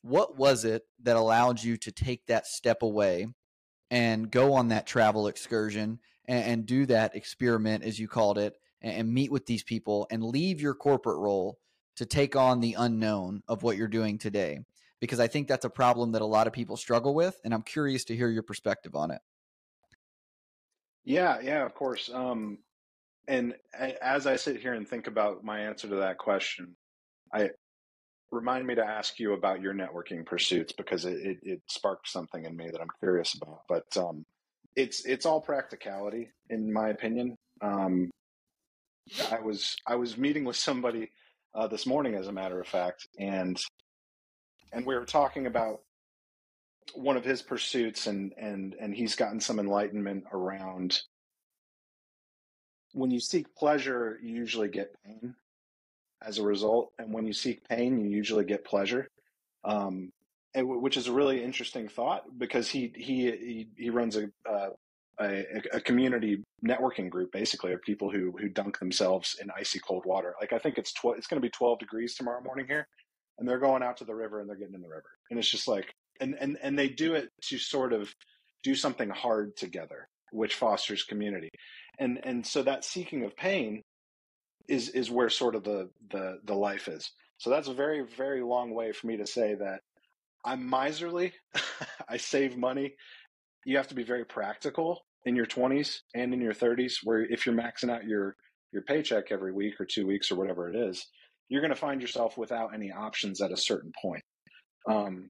[0.01, 3.27] what was it that allowed you to take that step away
[3.91, 8.53] and go on that travel excursion and, and do that experiment, as you called it,
[8.81, 11.57] and, meet with these people and leave your corporate role
[11.97, 14.59] to take on the unknown of what you're doing today?
[14.99, 17.61] Because I think that's a problem that a lot of people struggle with, and I'm
[17.61, 19.21] curious to hear your perspective on it.
[21.05, 22.09] Yeah, yeah, of course.
[22.13, 22.59] Um,
[23.27, 23.55] and
[24.01, 26.75] as I sit here and think about my answer to that question,
[27.33, 27.51] I
[28.31, 32.45] remind me to ask you about your networking pursuits because it, it, it sparked something
[32.45, 33.61] in me that I'm curious about.
[33.67, 34.25] But um,
[34.75, 37.35] it's it's all practicality, in my opinion.
[37.61, 38.09] Um,
[39.31, 41.11] I was I was meeting with somebody
[41.53, 43.57] uh, this morning, as a matter of fact, and
[44.71, 45.81] and we were talking about
[46.93, 51.01] one of his pursuits, and and and he's gotten some enlightenment around
[52.93, 55.35] when you seek pleasure, you usually get pain
[56.21, 56.91] as a result.
[56.97, 59.07] And when you seek pain, you usually get pleasure,
[59.63, 60.11] um,
[60.53, 64.69] and, which is a really interesting thought because he he he, he runs a, uh,
[65.21, 70.05] a, a community networking group basically of people who who dunk themselves in icy cold
[70.05, 70.35] water.
[70.39, 72.87] Like I think it's tw- it's going to be twelve degrees tomorrow morning here,
[73.37, 75.49] and they're going out to the river and they're getting in the river, and it's
[75.49, 78.13] just like and and and they do it to sort of
[78.63, 81.49] do something hard together, which fosters community,
[81.99, 83.81] and and so that seeking of pain
[84.67, 87.11] is is where sort of the the the life is.
[87.37, 89.81] So that's a very very long way for me to say that
[90.45, 91.33] I'm miserly.
[92.09, 92.95] I save money.
[93.65, 97.45] You have to be very practical in your 20s and in your 30s where if
[97.45, 98.35] you're maxing out your
[98.71, 101.07] your paycheck every week or 2 weeks or whatever it is,
[101.47, 104.23] you're going to find yourself without any options at a certain point.
[104.87, 105.29] Um,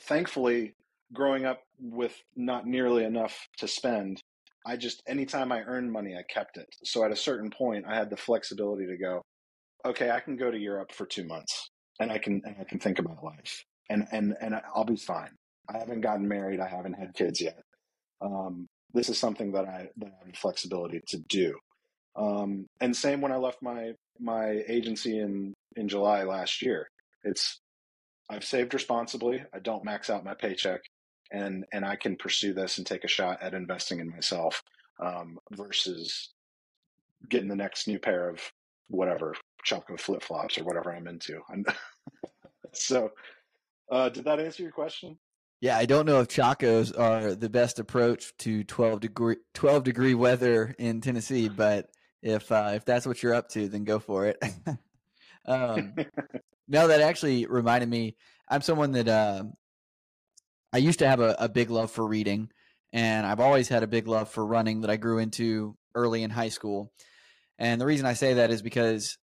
[0.00, 0.74] thankfully,
[1.12, 4.22] growing up with not nearly enough to spend,
[4.66, 6.68] I just anytime I earned money, I kept it.
[6.84, 9.22] So at a certain point, I had the flexibility to go,
[9.84, 11.70] okay, I can go to Europe for two months,
[12.00, 15.30] and I can and I can think about life, and and and I'll be fine.
[15.68, 16.60] I haven't gotten married.
[16.60, 17.60] I haven't had kids yet.
[18.20, 21.58] Um, this is something that I that I have the flexibility to do.
[22.16, 26.88] Um, and same when I left my my agency in in July last year.
[27.24, 27.60] It's
[28.30, 29.42] I've saved responsibly.
[29.52, 30.80] I don't max out my paycheck
[31.32, 34.62] and and I can pursue this and take a shot at investing in myself
[35.00, 36.30] um, versus
[37.28, 38.40] getting the next new pair of
[38.88, 41.40] whatever chocolate flip flops or whatever I'm into.
[42.72, 43.10] so,
[43.90, 45.18] uh, did that answer your question?
[45.64, 50.12] Yeah, I don't know if chacos are the best approach to 12 degree 12 degree
[50.12, 51.88] weather in Tennessee, but
[52.22, 54.36] if uh, if that's what you're up to, then go for it.
[55.46, 55.94] um,
[56.68, 58.14] no, that actually reminded me.
[58.46, 59.44] I'm someone that uh,
[60.74, 62.50] I used to have a, a big love for reading,
[62.92, 66.28] and I've always had a big love for running that I grew into early in
[66.28, 66.92] high school.
[67.58, 69.16] And the reason I say that is because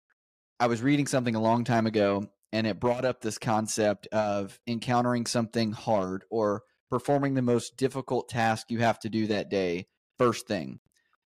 [0.57, 4.59] I was reading something a long time ago, and it brought up this concept of
[4.67, 9.87] encountering something hard or performing the most difficult task you have to do that day
[10.17, 10.79] first thing.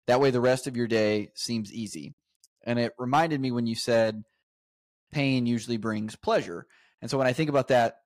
[0.06, 2.14] That way, the rest of your day seems easy.
[2.64, 4.22] And it reminded me when you said
[5.12, 6.66] pain usually brings pleasure.
[7.00, 7.96] And so when I think about that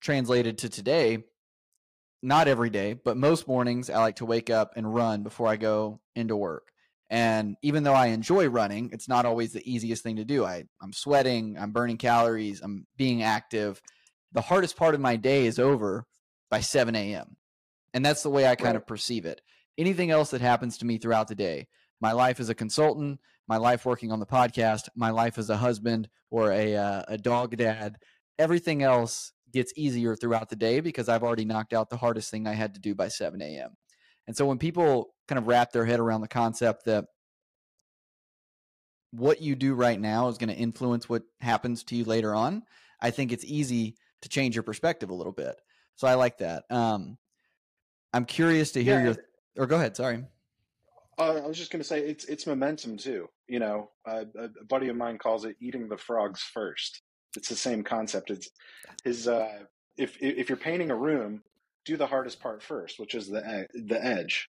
[0.00, 1.24] translated to today,
[2.22, 5.56] not every day, but most mornings I like to wake up and run before I
[5.56, 6.72] go into work.
[7.10, 10.44] And even though I enjoy running, it's not always the easiest thing to do.
[10.44, 13.80] I, I'm sweating, I'm burning calories, I'm being active.
[14.32, 16.06] The hardest part of my day is over
[16.50, 17.36] by 7 a.m.
[17.94, 18.76] And that's the way I kind right.
[18.76, 19.40] of perceive it.
[19.78, 21.68] Anything else that happens to me throughout the day,
[22.00, 25.56] my life as a consultant, my life working on the podcast, my life as a
[25.56, 27.96] husband or a, uh, a dog dad,
[28.38, 32.46] everything else gets easier throughout the day because I've already knocked out the hardest thing
[32.46, 33.70] I had to do by 7 a.m.
[34.26, 37.04] And so when people kind of wrap their head around the concept that
[39.10, 42.62] what you do right now is going to influence what happens to you later on,
[43.00, 45.56] I think it's easy to change your perspective a little bit.
[45.96, 46.64] So I like that.
[46.70, 47.18] Um,
[48.12, 49.04] I'm curious to hear yeah.
[49.04, 49.16] your,
[49.56, 49.96] or go ahead.
[49.96, 50.24] Sorry.
[51.18, 53.28] Uh, I was just going to say it's it's momentum too.
[53.48, 57.02] You know, uh, a buddy of mine calls it eating the frogs first.
[57.36, 58.30] It's the same concept.
[58.30, 58.50] It's
[59.04, 59.26] his.
[59.26, 59.64] Uh,
[59.96, 61.42] if if you're painting a room,
[61.84, 64.48] do the hardest part first, which is the the edge,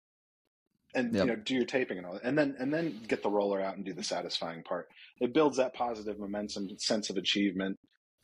[0.94, 1.26] and yep.
[1.26, 3.62] you know do your taping and all that, and then and then get the roller
[3.62, 4.88] out and do the satisfying part.
[5.20, 7.78] It builds that positive momentum, sense of achievement,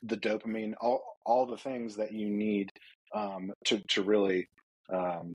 [0.03, 2.71] the dopamine, all all the things that you need
[3.13, 4.47] um, to to really,
[4.93, 5.33] um,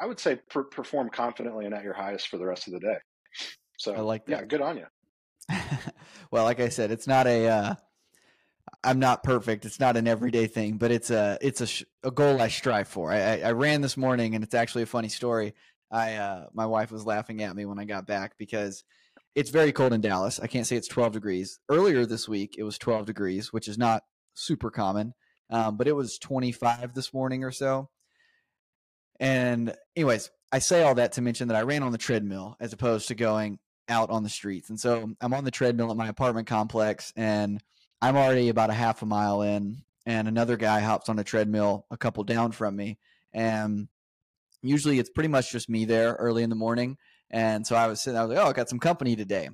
[0.00, 2.80] I would say, per- perform confidently and at your highest for the rest of the
[2.80, 2.98] day.
[3.78, 4.32] So I like that.
[4.32, 4.86] Yeah, good on you.
[6.30, 7.48] well, like I said, it's not a.
[7.48, 7.74] Uh,
[8.84, 9.64] I'm not perfect.
[9.64, 12.88] It's not an everyday thing, but it's a it's a, sh- a goal I strive
[12.88, 13.12] for.
[13.12, 15.54] I, I, I, ran this morning, and it's actually a funny story.
[15.92, 18.82] I uh, my wife was laughing at me when I got back because
[19.34, 20.40] it's very cold in Dallas.
[20.40, 21.60] I can't say it's 12 degrees.
[21.70, 24.02] Earlier this week, it was 12 degrees, which is not
[24.34, 25.14] super common,
[25.50, 27.88] um, but it was 25 this morning or so.
[29.20, 32.72] And anyways, I say all that to mention that I ran on the treadmill as
[32.72, 34.70] opposed to going out on the streets.
[34.70, 37.62] And so I'm on the treadmill at my apartment complex, and
[38.00, 41.86] I'm already about a half a mile in, and another guy hops on a treadmill
[41.90, 42.98] a couple down from me.
[43.32, 43.88] And
[44.62, 46.96] usually it's pretty much just me there early in the morning.
[47.30, 49.48] And so I was sitting, I was like, oh, I got some company today.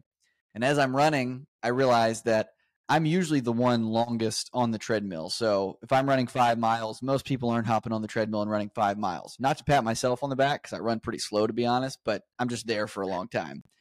[0.55, 2.49] And as I'm running, I realized that
[2.88, 5.29] I'm usually the one longest on the treadmill.
[5.29, 8.71] So if I'm running five miles, most people aren't hopping on the treadmill and running
[8.75, 9.37] five miles.
[9.38, 11.99] Not to pat myself on the back because I run pretty slow, to be honest,
[12.05, 13.62] but I'm just there for a long time.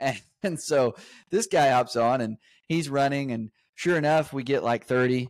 [0.00, 0.96] And, and so
[1.30, 5.28] this guy hops on and he's running and sure enough, we get like 30,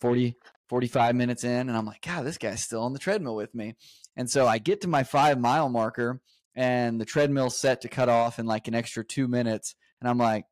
[0.00, 0.36] 40,
[0.68, 3.74] 45 minutes in, and I'm like, God, this guy's still on the treadmill with me.
[4.16, 6.20] And so I get to my five mile marker,
[6.54, 9.74] and the treadmill's set to cut off in like an extra two minutes.
[10.00, 10.44] And I'm like,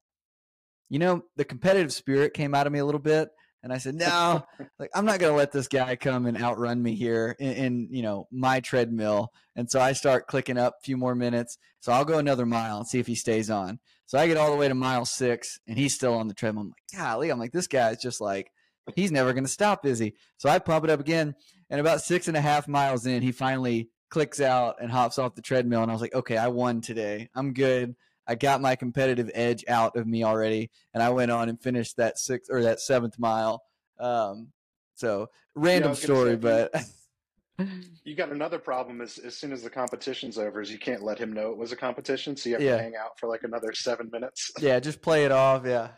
[0.89, 3.29] you know, the competitive spirit came out of me a little bit.
[3.63, 4.43] And I said, no,
[4.79, 7.89] like I'm not going to let this guy come and outrun me here in, in,
[7.91, 9.33] you know, my treadmill.
[9.55, 11.59] And so I start clicking up a few more minutes.
[11.81, 13.79] So I'll go another mile and see if he stays on.
[14.07, 16.63] So I get all the way to mile six and he's still on the treadmill.
[16.63, 18.51] I'm like, golly, I'm like, this guy's just like,
[18.97, 20.15] he's never going to stop, is he?
[20.39, 21.35] So I pump it up again.
[21.71, 25.37] And about six and a half miles in, he finally clicks out and hops off
[25.37, 25.83] the treadmill.
[25.83, 27.29] And I was like, okay, I won today.
[27.35, 27.95] I'm good.
[28.27, 31.97] I got my competitive edge out of me already, and I went on and finished
[31.97, 33.61] that sixth or that seventh mile.
[33.99, 34.53] Um,
[34.95, 36.85] so random story, say, but
[38.05, 41.19] you got another problem as as soon as the competition's over is you can't let
[41.19, 42.77] him know it was a competition, so you have yeah.
[42.77, 44.53] to hang out for like another seven minutes.
[44.61, 45.67] yeah, just play it off.
[45.67, 45.89] Yeah.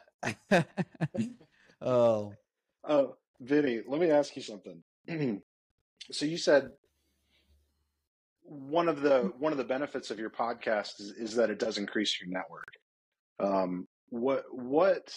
[1.82, 2.32] oh.
[2.88, 4.82] Oh, Vinny, let me ask you something.
[6.14, 6.70] so you said
[8.44, 11.78] one of the one of the benefits of your podcast is, is that it does
[11.78, 12.74] increase your network.
[13.40, 15.14] Um, what what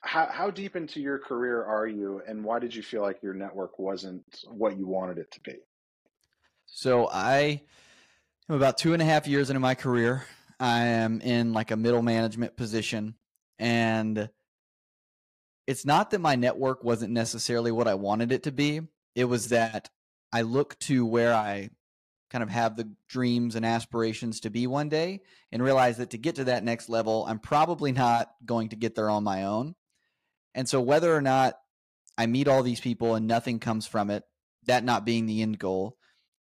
[0.00, 3.34] how how deep into your career are you, and why did you feel like your
[3.34, 5.56] network wasn't what you wanted it to be?
[6.66, 7.62] So I
[8.48, 10.24] am about two and a half years into my career.
[10.58, 13.14] I am in like a middle management position,
[13.58, 14.28] and
[15.66, 18.80] it's not that my network wasn't necessarily what I wanted it to be.
[19.14, 19.90] It was that
[20.32, 21.70] I look to where I
[22.30, 25.20] kind of have the dreams and aspirations to be one day
[25.52, 28.94] and realize that to get to that next level, I'm probably not going to get
[28.94, 29.74] there on my own.
[30.54, 31.54] And so, whether or not
[32.18, 34.24] I meet all these people and nothing comes from it,
[34.66, 35.96] that not being the end goal,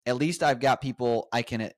[0.05, 1.71] at least I've got people I can,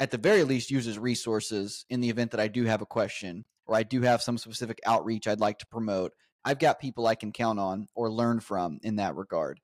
[0.00, 2.86] at the very least, use as resources in the event that I do have a
[2.86, 6.12] question or I do have some specific outreach I'd like to promote.
[6.46, 9.60] I've got people I can count on or learn from in that regard.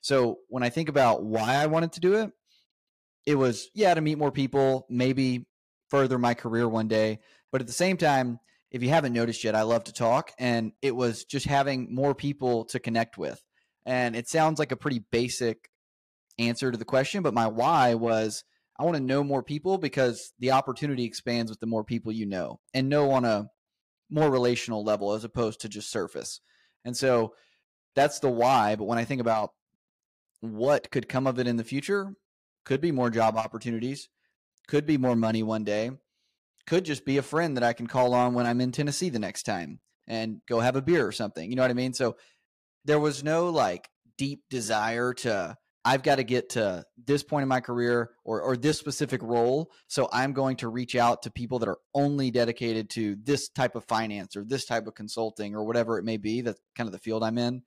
[0.00, 2.32] So when I think about why I wanted to do it,
[3.26, 5.46] it was, yeah, to meet more people, maybe
[5.90, 7.20] further my career one day.
[7.52, 8.40] But at the same time,
[8.70, 10.32] if you haven't noticed yet, I love to talk.
[10.38, 13.40] And it was just having more people to connect with.
[13.84, 15.68] And it sounds like a pretty basic
[16.38, 18.42] answer to the question, but my why was
[18.78, 22.24] I want to know more people because the opportunity expands with the more people you
[22.24, 23.50] know and know on a
[24.12, 26.40] more relational level as opposed to just surface.
[26.84, 27.34] And so
[27.94, 28.76] that's the why.
[28.76, 29.50] But when I think about
[30.40, 32.14] what could come of it in the future
[32.64, 34.08] could be more job opportunities
[34.68, 35.90] could be more money one day,
[36.66, 39.18] could just be a friend that I can call on when I'm in Tennessee the
[39.18, 41.48] next time and go have a beer or something.
[41.50, 41.92] You know what I mean?
[41.92, 42.16] So
[42.84, 47.48] there was no like deep desire to I've got to get to this point in
[47.48, 49.70] my career or or this specific role.
[49.88, 53.74] So I'm going to reach out to people that are only dedicated to this type
[53.74, 56.40] of finance or this type of consulting or whatever it may be.
[56.40, 57.62] That's kind of the field I'm in.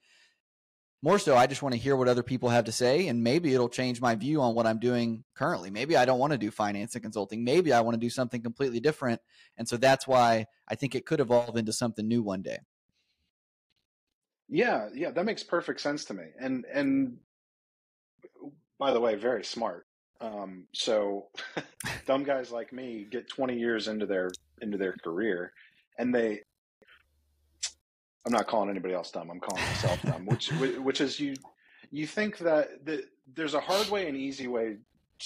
[1.01, 3.53] More so, I just want to hear what other people have to say, and maybe
[3.53, 5.69] it'll change my view on what I'm doing currently.
[5.69, 7.43] Maybe I don't want to do finance and consulting.
[7.43, 9.21] Maybe I want to do something completely different.
[9.55, 12.57] And so that's why I think it could evolve into something new one day.
[14.47, 16.23] Yeah, yeah, that makes perfect sense to me.
[16.39, 17.17] And and
[18.77, 19.85] by the way, very smart.
[20.21, 21.27] Um, so
[22.05, 25.51] dumb guys like me get 20 years into their into their career,
[25.97, 26.41] and they.
[28.25, 29.29] I'm not calling anybody else dumb.
[29.29, 31.35] I'm calling myself dumb, which which is you.
[31.91, 34.77] You think that, that there's a hard way and easy way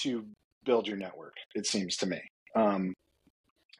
[0.01, 0.25] to
[0.65, 1.35] build your network.
[1.55, 2.19] It seems to me,
[2.55, 2.93] um,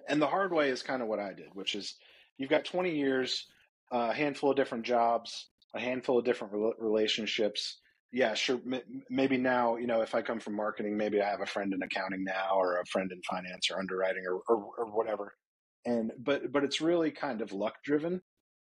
[0.07, 1.95] and the hard way is kind of what I did, which is
[2.37, 3.47] you've got 20 years,
[3.91, 7.79] a handful of different jobs, a handful of different relationships
[8.11, 8.59] yeah, sure.
[9.09, 11.83] Maybe now, you know, if I come from marketing, maybe I have a friend in
[11.83, 15.35] accounting now, or a friend in finance, or underwriting, or or, or whatever.
[15.85, 18.21] And but but it's really kind of luck driven.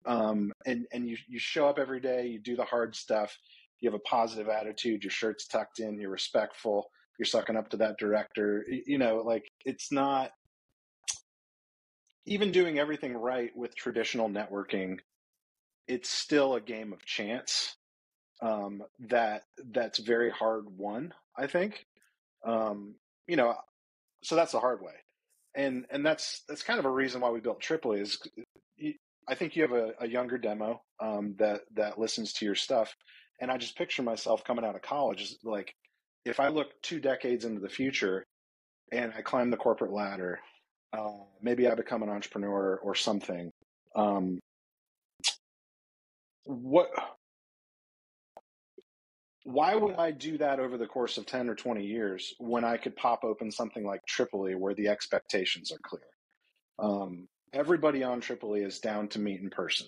[0.06, 3.38] Um, and and you you show up every day, you do the hard stuff,
[3.80, 7.78] you have a positive attitude, your shirt's tucked in, you're respectful, you're sucking up to
[7.78, 8.66] that director.
[8.68, 10.32] You know, like it's not
[12.26, 14.98] even doing everything right with traditional networking.
[15.88, 17.76] It's still a game of chance
[18.42, 21.14] um, that that's very hard won.
[21.38, 21.86] I think,
[22.46, 22.96] um,
[23.28, 23.56] you know,
[24.24, 24.94] so that's the hard way,
[25.56, 28.20] and and that's that's kind of a reason why we built Tripally is.
[29.30, 32.96] I think you have a, a younger demo um, that that listens to your stuff,
[33.42, 35.74] and I just picture myself coming out of college like
[36.26, 38.24] if I look two decades into the future,
[38.92, 40.40] and I climb the corporate ladder,
[40.94, 43.52] uh, maybe I become an entrepreneur or something.
[43.96, 44.40] Um,
[46.46, 46.90] what
[49.48, 52.76] why would I do that over the course of 10 or 20 years when I
[52.76, 56.04] could pop open something like Tripally where the expectations are clear?
[56.78, 59.88] Um, everybody on Tripally is down to meet in person.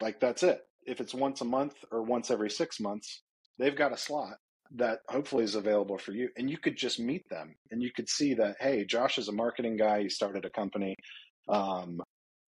[0.00, 0.62] Like that's it.
[0.84, 3.22] If it's once a month or once every six months,
[3.56, 4.38] they've got a slot
[4.74, 6.30] that hopefully is available for you.
[6.36, 9.32] And you could just meet them and you could see that, hey, Josh is a
[9.32, 10.02] marketing guy.
[10.02, 10.96] He started a company.
[11.48, 12.00] Um,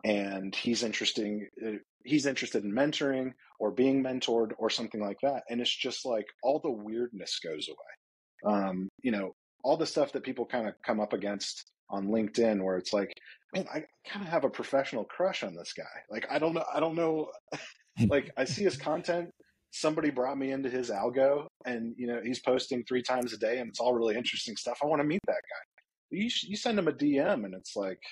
[0.02, 5.42] and he's interesting uh, he's interested in mentoring or being mentored or something like that.
[5.50, 8.54] And it's just like all the weirdness goes away.
[8.54, 9.32] Um, you know
[9.62, 13.12] all the stuff that people kind of come up against on linkedin where it's like
[13.54, 15.84] man i kind of have a professional crush on this guy.
[16.10, 17.30] Like i don't know i don't know
[18.08, 19.30] like i see his content.
[19.72, 23.58] Somebody brought me into his algo and you know he's posting three times a day
[23.58, 24.78] and it's all really interesting stuff.
[24.82, 25.82] I want to meet that guy.
[26.10, 28.02] You, you send him a dm and it's like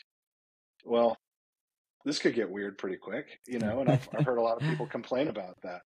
[0.84, 1.16] well
[2.08, 4.66] this could get weird pretty quick, you know, and I've, I've heard a lot of
[4.66, 5.82] people complain about that.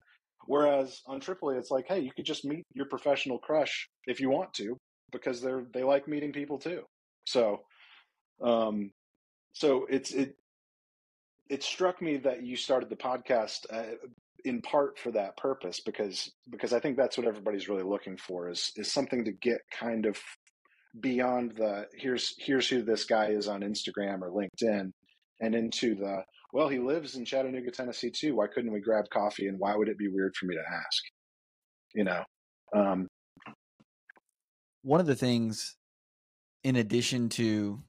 [0.46, 4.30] Whereas on Tripally, it's like, hey, you could just meet your professional crush if you
[4.30, 4.76] want to,
[5.10, 6.82] because they're they like meeting people too.
[7.26, 7.62] So,
[8.40, 8.92] um,
[9.52, 10.36] so it's it
[11.50, 13.96] it struck me that you started the podcast uh,
[14.44, 18.48] in part for that purpose because because I think that's what everybody's really looking for
[18.48, 20.16] is is something to get kind of
[21.00, 24.92] beyond the here's here's who this guy is on Instagram or LinkedIn
[25.42, 26.24] and into the
[26.54, 28.36] well, he lives in Chattanooga, Tennessee too.
[28.36, 29.48] Why couldn't we grab coffee?
[29.48, 31.02] And why would it be weird for me to ask?
[31.94, 32.22] You know,
[32.74, 33.08] um,
[34.82, 35.76] one of the things,
[36.62, 37.82] in addition to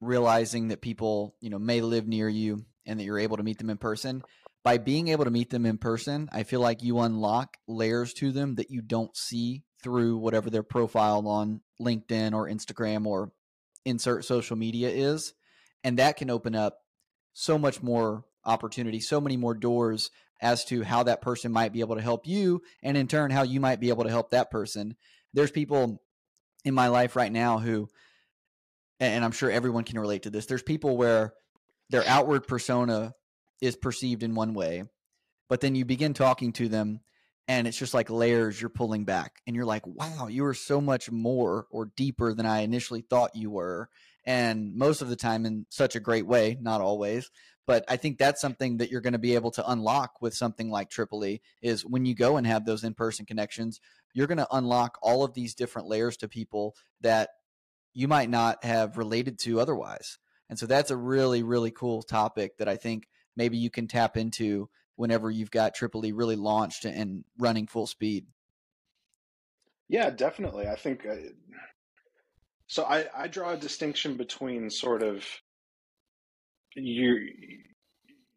[0.00, 3.58] realizing that people, you know, may live near you and that you're able to meet
[3.58, 4.22] them in person,
[4.64, 8.32] by being able to meet them in person, I feel like you unlock layers to
[8.32, 13.30] them that you don't see through whatever their profile on LinkedIn or Instagram or
[13.84, 15.34] insert social media is.
[15.84, 16.78] And that can open up
[17.38, 20.10] so much more opportunity, so many more doors
[20.42, 23.42] as to how that person might be able to help you, and in turn, how
[23.42, 24.96] you might be able to help that person.
[25.32, 26.02] There's people
[26.64, 27.88] in my life right now who,
[28.98, 31.32] and I'm sure everyone can relate to this, there's people where
[31.90, 33.14] their outward persona
[33.62, 34.82] is perceived in one way,
[35.48, 37.00] but then you begin talking to them
[37.46, 40.80] and it's just like layers you're pulling back and you're like wow you are so
[40.80, 43.88] much more or deeper than i initially thought you were
[44.28, 47.30] and most of the time in such a great way, not always.
[47.66, 50.70] But I think that's something that you're going to be able to unlock with something
[50.70, 53.80] like Tripally is when you go and have those in person connections,
[54.12, 57.30] you're going to unlock all of these different layers to people that
[57.94, 60.18] you might not have related to otherwise.
[60.50, 64.18] And so that's a really, really cool topic that I think maybe you can tap
[64.18, 68.26] into whenever you've got Tripally really launched and running full speed.
[69.88, 70.68] Yeah, definitely.
[70.68, 71.14] I think uh,
[72.68, 75.24] So I, I draw a distinction between sort of
[76.76, 77.18] your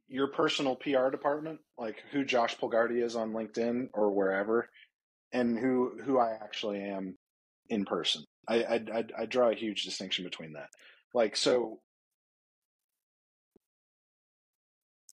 [0.07, 4.69] your personal PR department, like who Josh Polgardi is on LinkedIn or wherever,
[5.33, 7.17] and who who I actually am
[7.69, 8.23] in person.
[8.47, 10.69] I I, I, I draw a huge distinction between that.
[11.13, 11.79] Like so,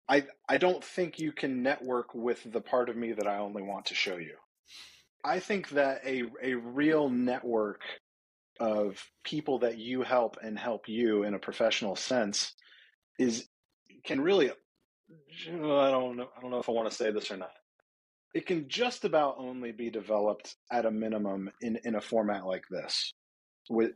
[0.09, 3.63] I I don't think you can network with the part of me that I only
[3.63, 4.37] want to show you.
[5.25, 7.83] I think that a a real network
[8.61, 12.55] of people that you help and help you in a professional sense
[13.19, 13.47] is
[14.05, 17.37] can really I don't know I don't know if I want to say this or
[17.37, 17.51] not.
[18.35, 22.65] It can just about only be developed at a minimum in in a format like
[22.71, 23.13] this.
[23.71, 23.93] With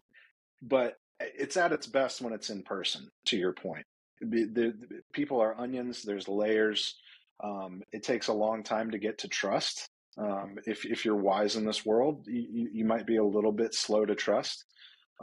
[0.62, 3.86] but it's at its best when it's in person to your point.
[4.20, 6.96] The, the, the people are onions, there's layers.
[7.42, 9.88] Um, it takes a long time to get to trust
[10.18, 13.74] um, if if you're wise in this world, you, you might be a little bit
[13.74, 14.64] slow to trust.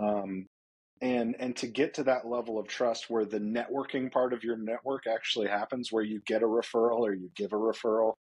[0.01, 0.47] Um,
[1.01, 4.57] and and to get to that level of trust where the networking part of your
[4.57, 8.13] network actually happens, where you get a referral or you give a referral,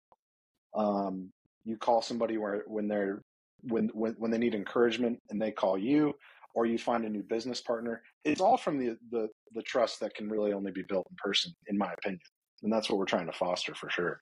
[0.75, 1.31] um,
[1.64, 3.23] you call somebody where when they're
[3.62, 6.14] when, when when they need encouragement and they call you,
[6.55, 8.03] or you find a new business partner.
[8.25, 11.53] It's all from the the the trust that can really only be built in person,
[11.66, 12.21] in my opinion,
[12.62, 14.21] and that's what we're trying to foster for sure.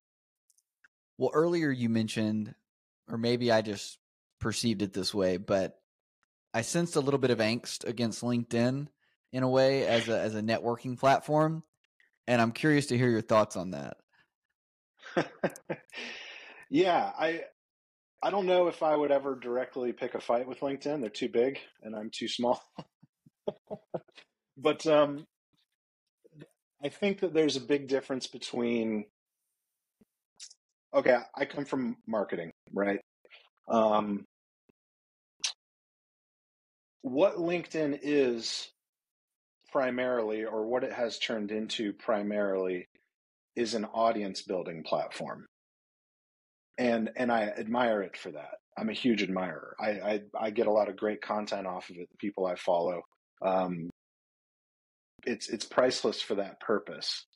[1.18, 2.54] Well, earlier you mentioned,
[3.08, 3.98] or maybe I just
[4.40, 5.78] perceived it this way, but
[6.52, 8.88] I sensed a little bit of angst against LinkedIn
[9.32, 11.62] in a way as a as a networking platform,
[12.26, 13.96] and I'm curious to hear your thoughts on that.
[16.70, 17.44] yeah, I
[18.22, 21.00] I don't know if I would ever directly pick a fight with LinkedIn.
[21.00, 22.62] They're too big and I'm too small.
[24.56, 25.26] but um
[26.82, 29.06] I think that there's a big difference between
[30.96, 33.00] okay, I come from marketing, right?
[33.68, 34.24] Um,
[37.02, 38.68] what LinkedIn is
[39.70, 42.86] primarily, or what it has turned into primarily,
[43.54, 45.46] is an audience building platform,
[46.78, 48.56] and and I admire it for that.
[48.78, 49.76] I'm a huge admirer.
[49.80, 52.08] I I, I get a lot of great content off of it.
[52.10, 53.02] The people I follow,
[53.42, 53.90] um,
[55.26, 57.26] it's it's priceless for that purpose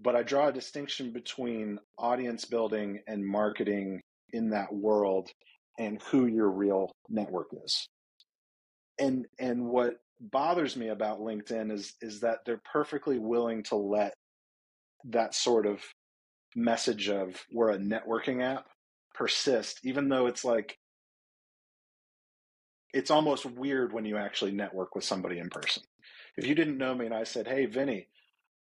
[0.00, 4.00] but I draw a distinction between audience building and marketing
[4.32, 5.30] in that world
[5.78, 7.88] and who your real network is.
[8.98, 14.14] And and what bothers me about LinkedIn is is that they're perfectly willing to let
[15.04, 15.80] that sort of
[16.56, 18.66] message of we're a networking app
[19.14, 20.76] persist even though it's like
[22.92, 25.82] it's almost weird when you actually network with somebody in person.
[26.36, 28.08] If you didn't know me and I said, "Hey, Vinny,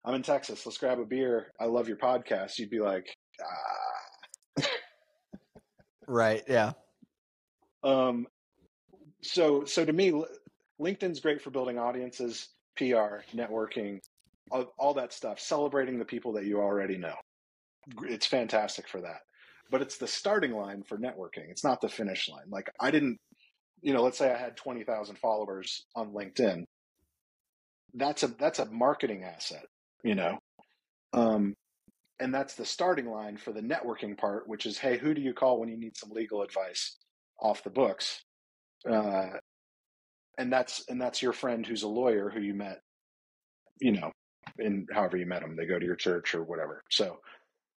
[0.06, 0.66] I'm in Texas.
[0.66, 1.52] Let's grab a beer.
[1.60, 2.60] I love your podcast.
[2.60, 3.08] You'd be like,
[3.44, 4.64] ah.
[6.08, 6.44] right.
[6.48, 6.74] Yeah.
[7.84, 8.28] Um,
[9.22, 10.14] so, so to me,
[10.80, 14.00] LinkedIn's great for building audiences, PR, networking,
[14.52, 17.16] all, all that stuff, celebrating the people that you already know.
[18.04, 19.20] It's fantastic for that.
[19.70, 21.50] But it's the starting line for networking.
[21.50, 22.50] It's not the finish line.
[22.50, 23.18] Like I didn't,
[23.82, 26.64] you know, let's say I had 20,000 followers on LinkedIn.
[27.94, 29.66] That's a that's a marketing asset
[30.04, 30.38] you know?
[31.14, 31.54] Um,
[32.20, 35.34] and that's the starting line for the networking part which is hey who do you
[35.34, 36.98] call when you need some legal advice
[37.40, 38.24] off the books?
[38.90, 39.30] Uh,
[40.38, 42.82] and that's and that's your friend who's a lawyer who you met
[43.80, 44.12] you know
[44.60, 46.84] in however you met them they go to your church or whatever.
[46.90, 47.20] So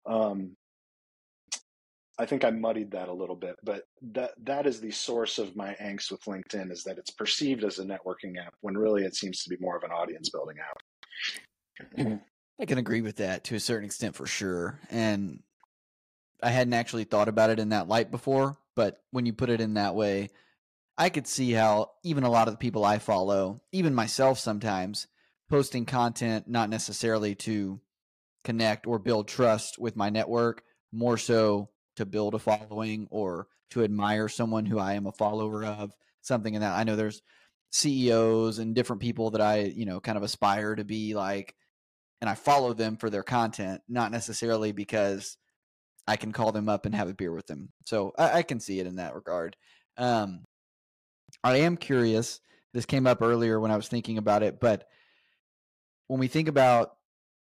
[0.06, 0.56] um,
[2.18, 5.56] I think I muddied that a little bit, but that that is the source of
[5.56, 9.16] my angst with LinkedIn is that it's perceived as a networking app when really it
[9.16, 10.76] seems to be more of an audience building app.
[12.60, 14.80] I can agree with that to a certain extent for sure.
[14.90, 15.42] And
[16.42, 19.60] I hadn't actually thought about it in that light before, but when you put it
[19.60, 20.30] in that way,
[20.96, 25.06] I could see how even a lot of the people I follow, even myself sometimes,
[25.48, 27.80] posting content not necessarily to
[28.44, 30.62] connect or build trust with my network,
[30.92, 35.64] more so to build a following or to admire someone who I am a follower
[35.64, 36.78] of, something in that.
[36.78, 37.22] I know there's
[37.72, 41.54] CEOs and different people that I, you know, kind of aspire to be like
[42.20, 45.36] and I follow them for their content, not necessarily because
[46.06, 47.70] I can call them up and have a beer with them.
[47.86, 49.56] So I, I can see it in that regard.
[49.96, 50.44] Um,
[51.42, 52.40] I am curious.
[52.74, 54.86] This came up earlier when I was thinking about it, but
[56.08, 56.92] when we think about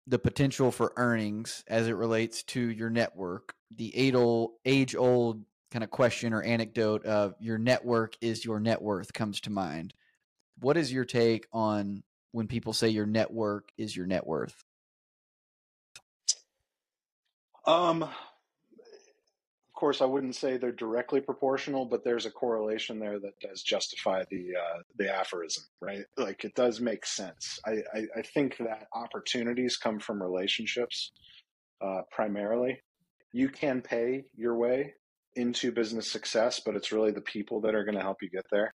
[0.07, 5.91] the potential for earnings as it relates to your network, the age old kind of
[5.91, 9.93] question or anecdote of your network is your net worth comes to mind.
[10.59, 14.63] What is your take on when people say your network is your net worth?
[17.65, 18.09] Um, of
[19.75, 24.23] course, I wouldn't say they're directly proportional, but there's a correlation there that does justify
[24.30, 26.03] the uh, the aphorism, right?
[26.17, 27.59] Like it does make sense.
[27.65, 31.11] I, I, I think that opportunities come from relationships
[31.82, 32.82] uh, primarily.
[33.32, 34.95] You can pay your way
[35.36, 38.45] into business success, but it's really the people that are going to help you get
[38.51, 38.73] there.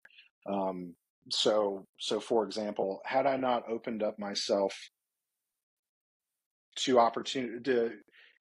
[0.47, 0.95] Um,
[1.33, 4.75] so, so for example, had I not opened up myself
[6.77, 7.91] to opportunity to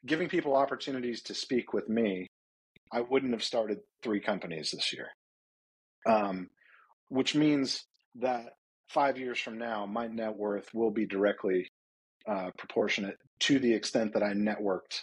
[0.06, 2.28] giving people opportunities to speak with me,
[2.92, 5.08] I wouldn't have started three companies this year.
[6.08, 6.50] Um,
[7.10, 7.86] which means
[8.16, 8.46] that
[8.88, 11.68] five years from now, my net worth will be directly
[12.28, 15.02] uh, proportionate to the extent that I networked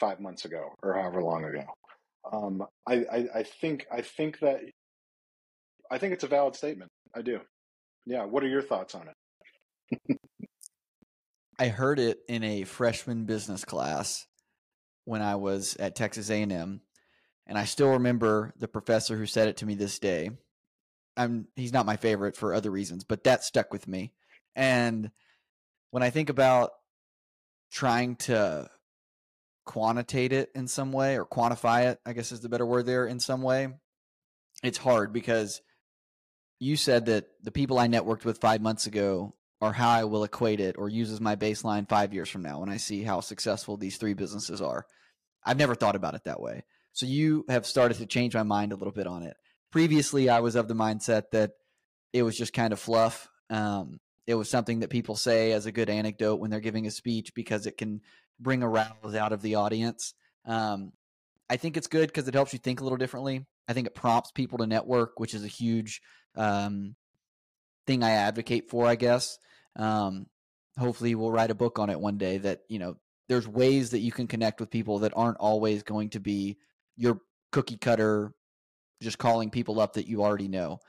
[0.00, 1.64] five months ago or however long ago.
[2.32, 4.60] Um, I, I, I think I think that
[5.90, 6.90] I think it's a valid statement.
[7.14, 7.40] I do.
[8.06, 8.24] Yeah.
[8.24, 10.18] What are your thoughts on it?
[11.58, 14.26] I heard it in a freshman business class
[15.04, 16.80] when I was at Texas A&M,
[17.46, 20.30] and I still remember the professor who said it to me this day.
[21.16, 24.12] I'm he's not my favorite for other reasons, but that stuck with me.
[24.54, 25.10] And
[25.90, 26.70] when I think about
[27.72, 28.70] trying to
[29.64, 33.06] quantitate it in some way or quantify it, I guess is the better word there
[33.06, 33.68] in some way,
[34.62, 35.60] it's hard because
[36.58, 40.24] you said that the people I networked with five months ago are how I will
[40.24, 43.20] equate it or use as my baseline five years from now when I see how
[43.20, 44.86] successful these three businesses are.
[45.44, 46.64] I've never thought about it that way.
[46.92, 49.36] So you have started to change my mind a little bit on it.
[49.70, 51.52] Previously, I was of the mindset that
[52.12, 53.28] it was just kind of fluff.
[53.50, 56.90] Um, it was something that people say as a good anecdote when they're giving a
[56.90, 58.00] speech because it can
[58.40, 60.14] bring a rouse out of the audience.
[60.44, 60.92] Um,
[61.50, 63.46] I think it's good because it helps you think a little differently.
[63.68, 66.00] I think it prompts people to network, which is a huge
[66.36, 66.94] um,
[67.86, 69.38] thing I advocate for, I guess.
[69.76, 70.26] Um,
[70.78, 72.96] hopefully, we'll write a book on it one day that, you know,
[73.28, 76.58] there's ways that you can connect with people that aren't always going to be
[76.96, 77.20] your
[77.52, 78.32] cookie cutter,
[79.02, 80.80] just calling people up that you already know.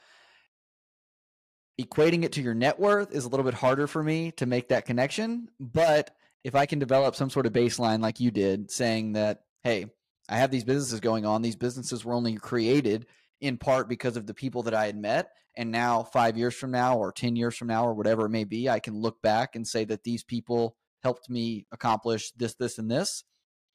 [1.80, 4.70] Equating it to your net worth is a little bit harder for me to make
[4.70, 5.50] that connection.
[5.60, 6.12] But
[6.44, 9.88] if I can develop some sort of baseline like you did, saying that, hey,
[10.28, 13.06] I have these businesses going on, these businesses were only created
[13.42, 15.30] in part because of the people that I had met.
[15.56, 18.44] And now, five years from now, or 10 years from now, or whatever it may
[18.44, 22.78] be, I can look back and say that these people helped me accomplish this, this,
[22.78, 23.24] and this.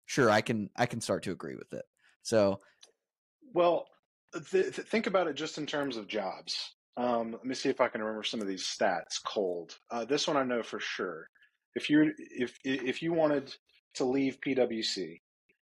[0.07, 1.85] Sure, I can I can start to agree with it.
[2.23, 2.61] So,
[3.55, 3.87] well,
[4.35, 6.75] th- th- think about it just in terms of jobs.
[6.97, 9.77] Um, let me see if I can remember some of these stats cold.
[9.91, 11.29] Uh, this one I know for sure.
[11.75, 13.55] If you if if you wanted
[13.95, 15.21] to leave PwC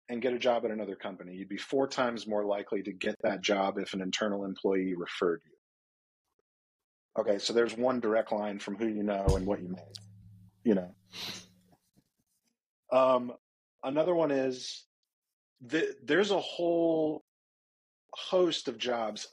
[0.10, 3.16] and get a job at another company, you'd be four times more likely to get
[3.24, 5.51] that job if an internal employee referred you.
[7.22, 9.97] Okay, so there's one direct line from who you know and what you made.
[10.64, 10.95] You know.
[12.91, 13.34] Um,
[13.84, 14.86] another one is
[15.62, 17.24] the, there's a whole
[18.14, 19.28] host of jobs.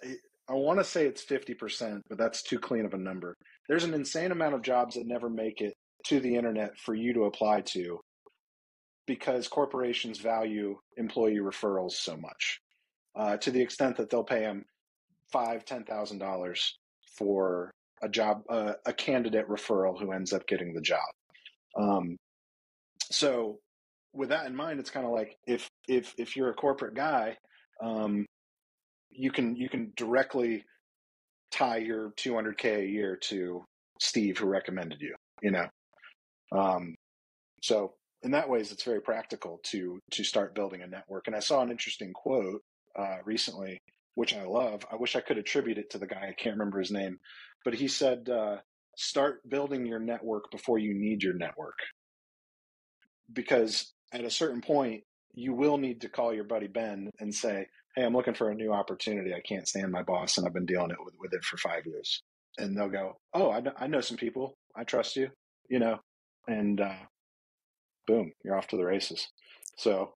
[0.49, 3.35] I want to say it's 50%, but that's too clean of a number.
[3.69, 5.75] There's an insane amount of jobs that never make it
[6.07, 7.99] to the internet for you to apply to
[9.07, 12.61] because corporations value employee referrals so much
[13.17, 14.65] uh, to the extent that they'll pay them
[15.33, 16.79] five, ten thousand dollars
[17.17, 17.71] for
[18.03, 21.01] a job, uh, a candidate referral who ends up getting the job.
[21.79, 22.17] Um,
[23.11, 23.59] so,
[24.13, 27.37] with that in mind, it's kind of like if if if you're a corporate guy,
[27.83, 28.27] um,
[29.11, 30.65] you can you can directly
[31.53, 33.65] tie your 200k a year to
[34.01, 35.15] Steve who recommended you.
[35.43, 35.67] You know,
[36.57, 36.95] um,
[37.63, 37.95] so
[38.25, 41.27] in that ways, it's very practical to to start building a network.
[41.27, 42.63] And I saw an interesting quote
[42.99, 43.79] uh, recently,
[44.15, 44.85] which I love.
[44.91, 46.29] I wish I could attribute it to the guy.
[46.29, 47.19] I can't remember his name,
[47.65, 48.57] but he said, uh,
[48.97, 51.79] "Start building your network before you need your network."
[53.33, 55.03] Because at a certain point,
[55.35, 58.55] you will need to call your buddy Ben and say, "Hey, I'm looking for a
[58.55, 59.35] new opportunity.
[59.35, 61.87] I can't stand my boss, and I've been dealing it with, with it for five
[61.87, 62.23] years."
[62.57, 64.55] And they'll go, "Oh, I know, I know some people.
[64.75, 65.31] I trust you."
[65.69, 65.99] You know,
[66.47, 66.97] and uh,
[68.07, 69.29] boom, you're off to the races.
[69.77, 70.15] So,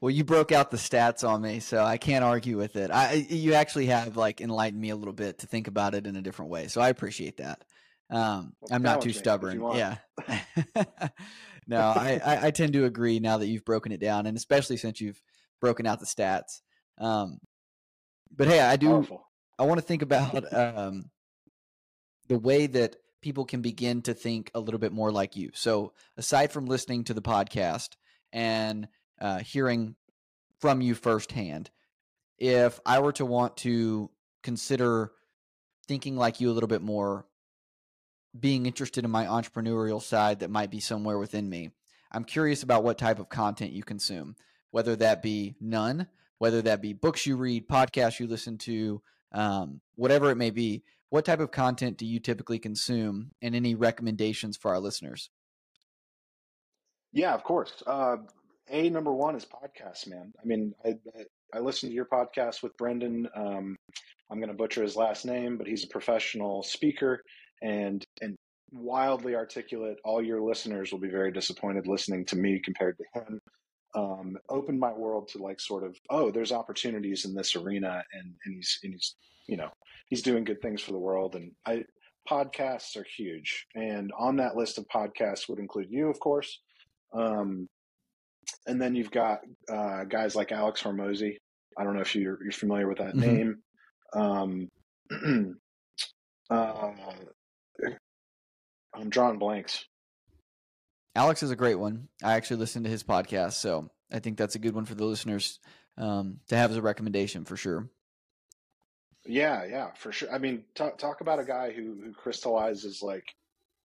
[0.00, 2.90] well, you broke out the stats on me, so I can't argue with it.
[2.90, 6.16] I you actually have like enlightened me a little bit to think about it in
[6.16, 7.64] a different way, so I appreciate that.
[8.10, 9.60] Um, well, I'm not too stubborn.
[9.74, 9.96] Yeah.
[11.66, 14.76] no, I, I, I tend to agree now that you've broken it down, and especially
[14.76, 15.20] since you've
[15.60, 16.60] broken out the stats.
[16.98, 17.38] Um,
[18.34, 18.88] but hey, I do.
[18.88, 19.26] Powerful.
[19.58, 21.10] I want to think about um,
[22.28, 22.96] the way that
[23.26, 25.50] people can begin to think a little bit more like you.
[25.52, 27.96] So, aside from listening to the podcast
[28.32, 28.86] and
[29.20, 29.96] uh, hearing
[30.60, 31.70] from you firsthand,
[32.38, 34.10] if I were to want to
[34.44, 35.10] consider
[35.88, 37.26] thinking like you a little bit more,
[38.38, 41.70] being interested in my entrepreneurial side that might be somewhere within me,
[42.12, 44.36] I'm curious about what type of content you consume
[44.70, 46.06] whether that be none,
[46.38, 49.02] whether that be books you read, podcasts you listen to,
[49.32, 50.84] um, whatever it may be.
[51.10, 55.30] What type of content do you typically consume, and any recommendations for our listeners?
[57.12, 57.82] Yeah, of course.
[57.86, 58.16] Uh,
[58.68, 60.32] a number one is podcasts, man.
[60.42, 60.96] I mean, I,
[61.54, 63.28] I listened to your podcast with Brendan.
[63.36, 63.76] Um,
[64.30, 67.22] I'm going to butcher his last name, but he's a professional speaker
[67.62, 68.36] and and
[68.72, 69.98] wildly articulate.
[70.04, 73.40] All your listeners will be very disappointed listening to me compared to him.
[73.96, 78.34] Um, opened my world to like sort of oh, there's opportunities in this arena, and
[78.44, 79.16] and he's and he's
[79.48, 79.70] you know
[80.08, 81.34] he's doing good things for the world.
[81.34, 81.84] And I
[82.28, 86.60] podcasts are huge, and on that list of podcasts would include you, of course.
[87.14, 87.68] Um,
[88.66, 89.40] and then you've got
[89.72, 91.36] uh, guys like Alex Hormozi.
[91.78, 93.20] I don't know if you're, you're familiar with that mm-hmm.
[93.20, 93.58] name.
[94.14, 94.68] Um,
[96.50, 96.92] uh,
[98.94, 99.84] I'm drawing blanks.
[101.16, 102.08] Alex is a great one.
[102.22, 105.06] I actually listened to his podcast, so I think that's a good one for the
[105.06, 105.58] listeners
[105.96, 107.88] um, to have as a recommendation for sure.
[109.24, 110.32] Yeah, yeah, for sure.
[110.32, 113.24] I mean, talk, talk about a guy who who crystallizes like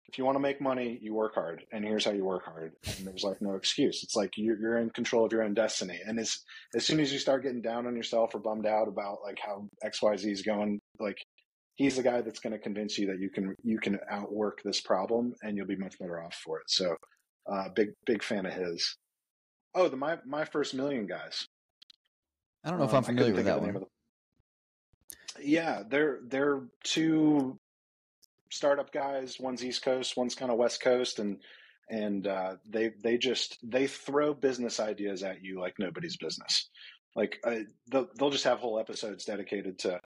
[0.07, 2.73] if you want to make money, you work hard, and here's how you work hard.
[2.86, 4.03] And there's like no excuse.
[4.03, 5.99] It's like you're, you're in control of your own destiny.
[6.05, 6.38] And as
[6.76, 9.67] as soon as you start getting down on yourself or bummed out about like how
[9.84, 11.17] X Y Z is going, like
[11.76, 14.80] he's the guy that's going to convince you that you can you can outwork this
[14.80, 16.65] problem, and you'll be much better off for it.
[16.67, 16.95] So,
[17.47, 18.97] uh, big big fan of his.
[19.73, 21.45] Oh, the my my first million guys.
[22.63, 23.83] I don't know um, if I'm familiar with that one.
[25.41, 27.59] Yeah, they're they're two
[28.51, 29.37] startup guys.
[29.39, 31.37] One's East Coast, one's kind of West Coast, and
[31.89, 36.69] and uh, they they just they throw business ideas at you like nobody's business.
[37.15, 37.59] Like uh,
[37.91, 39.99] they'll, they'll just have whole episodes dedicated to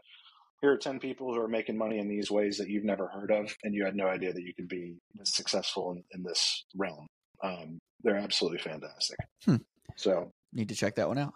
[0.62, 3.32] here are 10 people who are making money in these ways that you've never heard
[3.32, 7.08] of and you had no idea that you could be successful in, in this realm
[7.44, 9.58] um, they're absolutely fantastic hmm.
[9.96, 11.34] so need to check that one out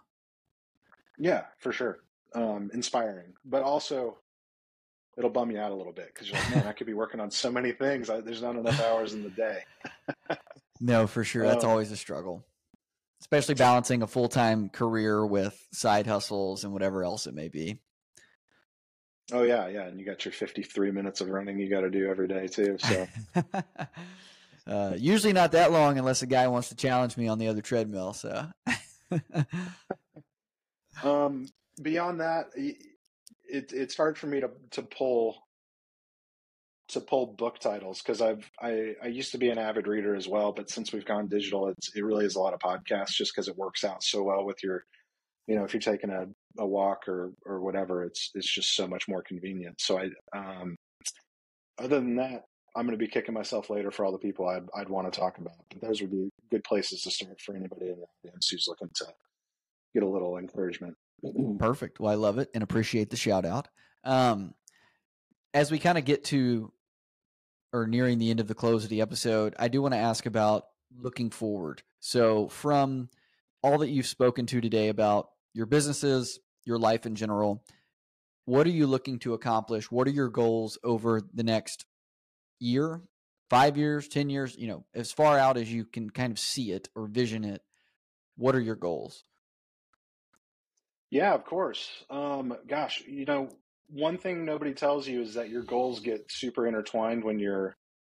[1.17, 1.99] yeah for sure
[2.35, 4.17] um, inspiring but also
[5.17, 7.19] it'll bum you out a little bit because you're like, man, I could be working
[7.19, 8.09] on so many things.
[8.09, 9.59] I, there's not enough hours in the day.
[10.81, 11.45] no, for sure.
[11.45, 12.43] That's um, always a struggle,
[13.21, 17.77] especially balancing a full time career with side hustles and whatever else it may be.
[19.31, 22.09] Oh yeah, yeah, and you got your 53 minutes of running you got to do
[22.09, 22.77] every day too.
[22.79, 23.07] So
[24.65, 27.61] uh, usually not that long unless a guy wants to challenge me on the other
[27.61, 28.13] treadmill.
[28.13, 28.47] So,
[31.03, 31.47] um,
[31.81, 35.37] beyond that, it, it's hard for me to to pull
[36.89, 40.27] to pull book titles because I've I, I used to be an avid reader as
[40.27, 43.33] well, but since we've gone digital, it's it really is a lot of podcasts just
[43.33, 44.85] because it works out so well with your,
[45.47, 46.25] you know, if you're taking a,
[46.57, 49.81] a walk or or whatever, it's it's just so much more convenient.
[49.81, 50.77] So I um,
[51.77, 52.43] other than that,
[52.75, 55.19] I'm going to be kicking myself later for all the people I'd I'd want to
[55.19, 55.53] talk about.
[55.69, 58.89] But those would be good places to start for anybody in the audience who's looking
[58.95, 59.05] to
[59.93, 60.95] get a little encouragement.
[61.59, 61.99] Perfect.
[61.99, 63.67] Well, I love it and appreciate the shout out.
[64.03, 64.53] Um,
[65.53, 66.71] as we kind of get to
[67.71, 70.25] or nearing the end of the close of the episode, I do want to ask
[70.25, 70.65] about
[70.95, 71.81] looking forward.
[71.99, 73.09] So, from
[73.61, 77.63] all that you've spoken to today about your businesses, your life in general,
[78.45, 79.89] what are you looking to accomplish?
[79.89, 81.85] What are your goals over the next
[82.63, 83.01] year,
[83.49, 84.55] five years, 10 years?
[84.57, 87.61] You know, as far out as you can kind of see it or vision it,
[88.37, 89.23] what are your goals?
[91.11, 91.87] Yeah, of course.
[92.09, 93.49] Um, gosh, you know,
[93.89, 97.75] one thing nobody tells you is that your goals get super intertwined when you're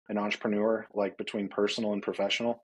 [0.09, 2.63] an entrepreneur, like between personal and professional,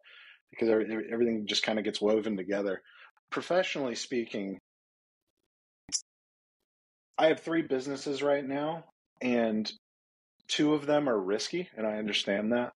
[0.50, 2.82] because everything just kind of gets woven together.
[3.30, 4.58] Professionally speaking,
[7.18, 8.86] I have three businesses right now,
[9.22, 9.72] and
[10.48, 12.74] two of them are risky, and I understand that.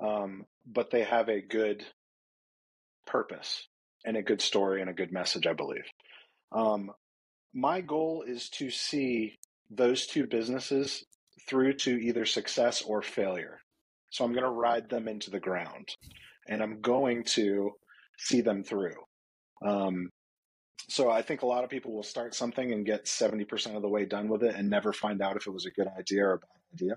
[0.00, 1.84] Um, but they have a good
[3.06, 3.68] purpose
[4.04, 5.84] and a good story and a good message, I believe.
[6.52, 6.90] Um,
[7.52, 9.38] my goal is to see
[9.70, 11.04] those two businesses
[11.48, 13.60] through to either success or failure.
[14.10, 15.88] So I'm going to ride them into the ground
[16.48, 17.72] and I'm going to
[18.18, 18.94] see them through.
[19.64, 20.10] Um,
[20.88, 23.88] so I think a lot of people will start something and get 70% of the
[23.88, 26.34] way done with it and never find out if it was a good idea or
[26.34, 26.96] a bad idea.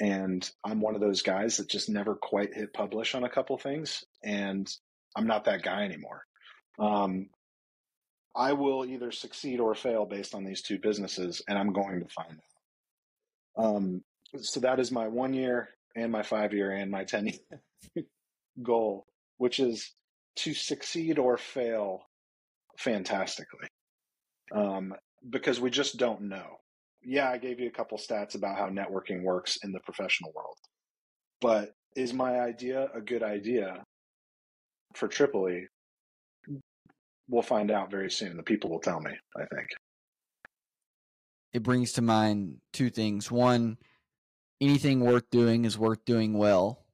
[0.00, 3.56] And I'm one of those guys that just never quite hit publish on a couple
[3.56, 4.04] things.
[4.22, 4.70] And
[5.16, 6.22] I'm not that guy anymore.
[6.78, 7.30] Um,
[8.34, 12.08] I will either succeed or fail based on these two businesses, and I'm going to
[12.08, 12.38] find
[13.56, 13.64] out.
[13.64, 14.02] Um,
[14.40, 18.04] so that is my one year and my five year and my 10 year
[18.62, 19.06] goal,
[19.38, 19.94] which is
[20.36, 22.02] to succeed or fail
[22.78, 23.68] fantastically.
[24.54, 24.94] Um,
[25.28, 26.58] because we just don't know.
[27.08, 30.56] Yeah, I gave you a couple stats about how networking works in the professional world.
[31.40, 33.84] But is my idea a good idea
[34.94, 35.66] for Tripally?
[37.28, 38.36] we'll find out very soon.
[38.36, 39.12] The people will tell me.
[39.36, 39.68] I think
[41.52, 43.30] it brings to mind two things.
[43.30, 43.78] One,
[44.60, 46.84] anything worth doing is worth doing well,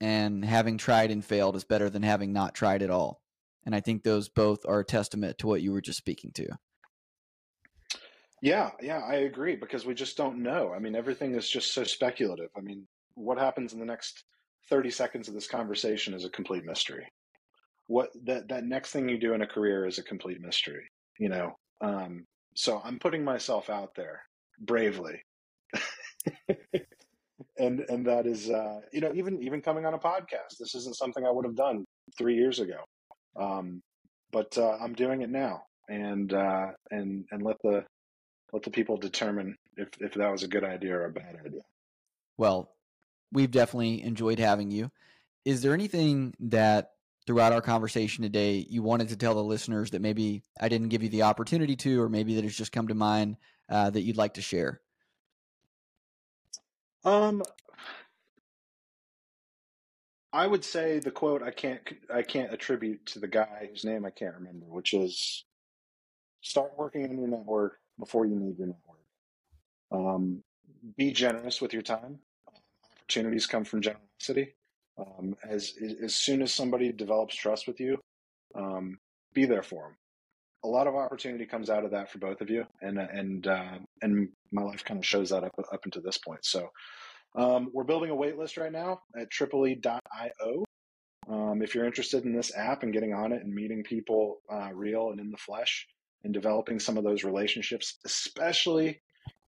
[0.00, 3.20] and having tried and failed is better than having not tried at all.
[3.64, 6.46] And I think those both are a testament to what you were just speaking to.
[8.42, 10.72] Yeah, yeah, I agree because we just don't know.
[10.74, 12.50] I mean, everything is just so speculative.
[12.56, 14.24] I mean, what happens in the next
[14.68, 17.06] 30 seconds of this conversation is a complete mystery.
[17.88, 21.28] What that that next thing you do in a career is a complete mystery, you
[21.28, 21.56] know.
[21.80, 22.26] Um,
[22.56, 24.22] so I'm putting myself out there
[24.60, 25.22] bravely.
[27.58, 30.96] and and that is uh, you know even even coming on a podcast this isn't
[30.96, 31.84] something i would have done
[32.18, 32.78] three years ago
[33.40, 33.80] um,
[34.32, 37.84] but uh, i'm doing it now and uh, and and let the
[38.52, 41.62] let the people determine if if that was a good idea or a bad idea.
[42.36, 42.72] Well
[43.32, 44.90] we've definitely enjoyed having you.
[45.44, 46.92] Is there anything that
[47.26, 51.02] throughout our conversation today you wanted to tell the listeners that maybe i didn't give
[51.02, 53.36] you the opportunity to or maybe that has just come to mind
[53.68, 54.80] uh, that you'd like to share?
[57.04, 57.42] Um,
[60.32, 61.80] I would say the quote I can't
[62.12, 65.44] I can't attribute to the guy whose name I can't remember, which is
[66.42, 68.96] start working on your network before you need your network.
[69.92, 70.42] Um,
[70.96, 72.18] be generous with your time.
[73.00, 74.54] Opportunities come from generosity.
[74.98, 77.98] Um, as as soon as somebody develops trust with you,
[78.54, 78.98] um,
[79.34, 79.96] be there for them.
[80.64, 83.78] A lot of opportunity comes out of that for both of you, and and uh,
[84.02, 86.44] and my life kind of shows that up up until this point.
[86.44, 86.70] So
[87.36, 90.64] um, we're building a waitlist right now at tripally.io.
[91.28, 94.70] Um, if you're interested in this app and getting on it and meeting people uh,
[94.72, 95.86] real and in the flesh
[96.24, 99.00] and developing some of those relationships, especially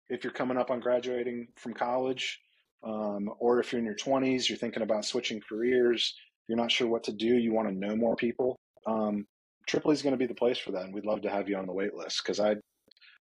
[0.10, 2.40] if you're coming up on graduating from college
[2.84, 6.16] um, or if you're in your 20s, you're thinking about switching careers,
[6.48, 8.58] you're not sure what to do, you want to know more people,
[8.88, 9.26] um,
[9.70, 10.84] Tripally is going to be the place for that.
[10.84, 12.56] And we'd love to have you on the wait list because I,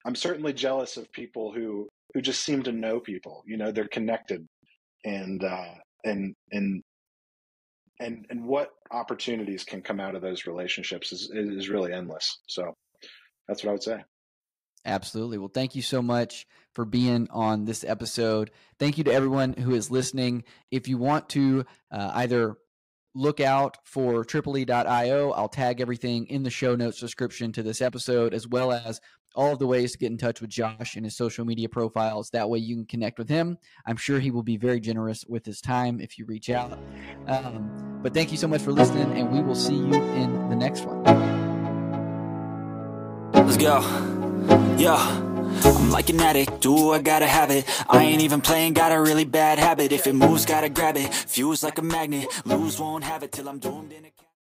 [0.05, 3.43] I'm certainly jealous of people who who just seem to know people.
[3.45, 4.45] You know, they're connected,
[5.03, 5.73] and uh,
[6.03, 6.81] and and
[7.99, 12.39] and and what opportunities can come out of those relationships is is really endless.
[12.47, 12.73] So
[13.51, 14.03] that's what I would say.
[14.85, 15.37] Absolutely.
[15.37, 18.49] Well, thank you so much for being on this episode.
[18.79, 20.45] Thank you to everyone who is listening.
[20.71, 22.55] If you want to uh, either
[23.13, 25.31] look out for tripally.io.
[25.31, 29.01] I'll tag everything in the show notes description to this episode, as well as
[29.35, 32.29] all of the ways to get in touch with Josh and his social media profiles.
[32.29, 33.57] That way you can connect with him.
[33.85, 36.79] I'm sure he will be very generous with his time if you reach out.
[37.27, 40.55] Um, but thank you so much for listening, and we will see you in the
[40.55, 41.40] next one.
[43.51, 43.81] Let's go.
[44.77, 44.95] Yeah.
[45.65, 47.65] I'm like an addict, do I gotta have it?
[47.89, 49.91] I ain't even playing, got a really bad habit.
[49.91, 51.13] If it moves, gotta grab it.
[51.13, 54.05] Fuse like a magnet, lose, won't have it Till I'm doomed in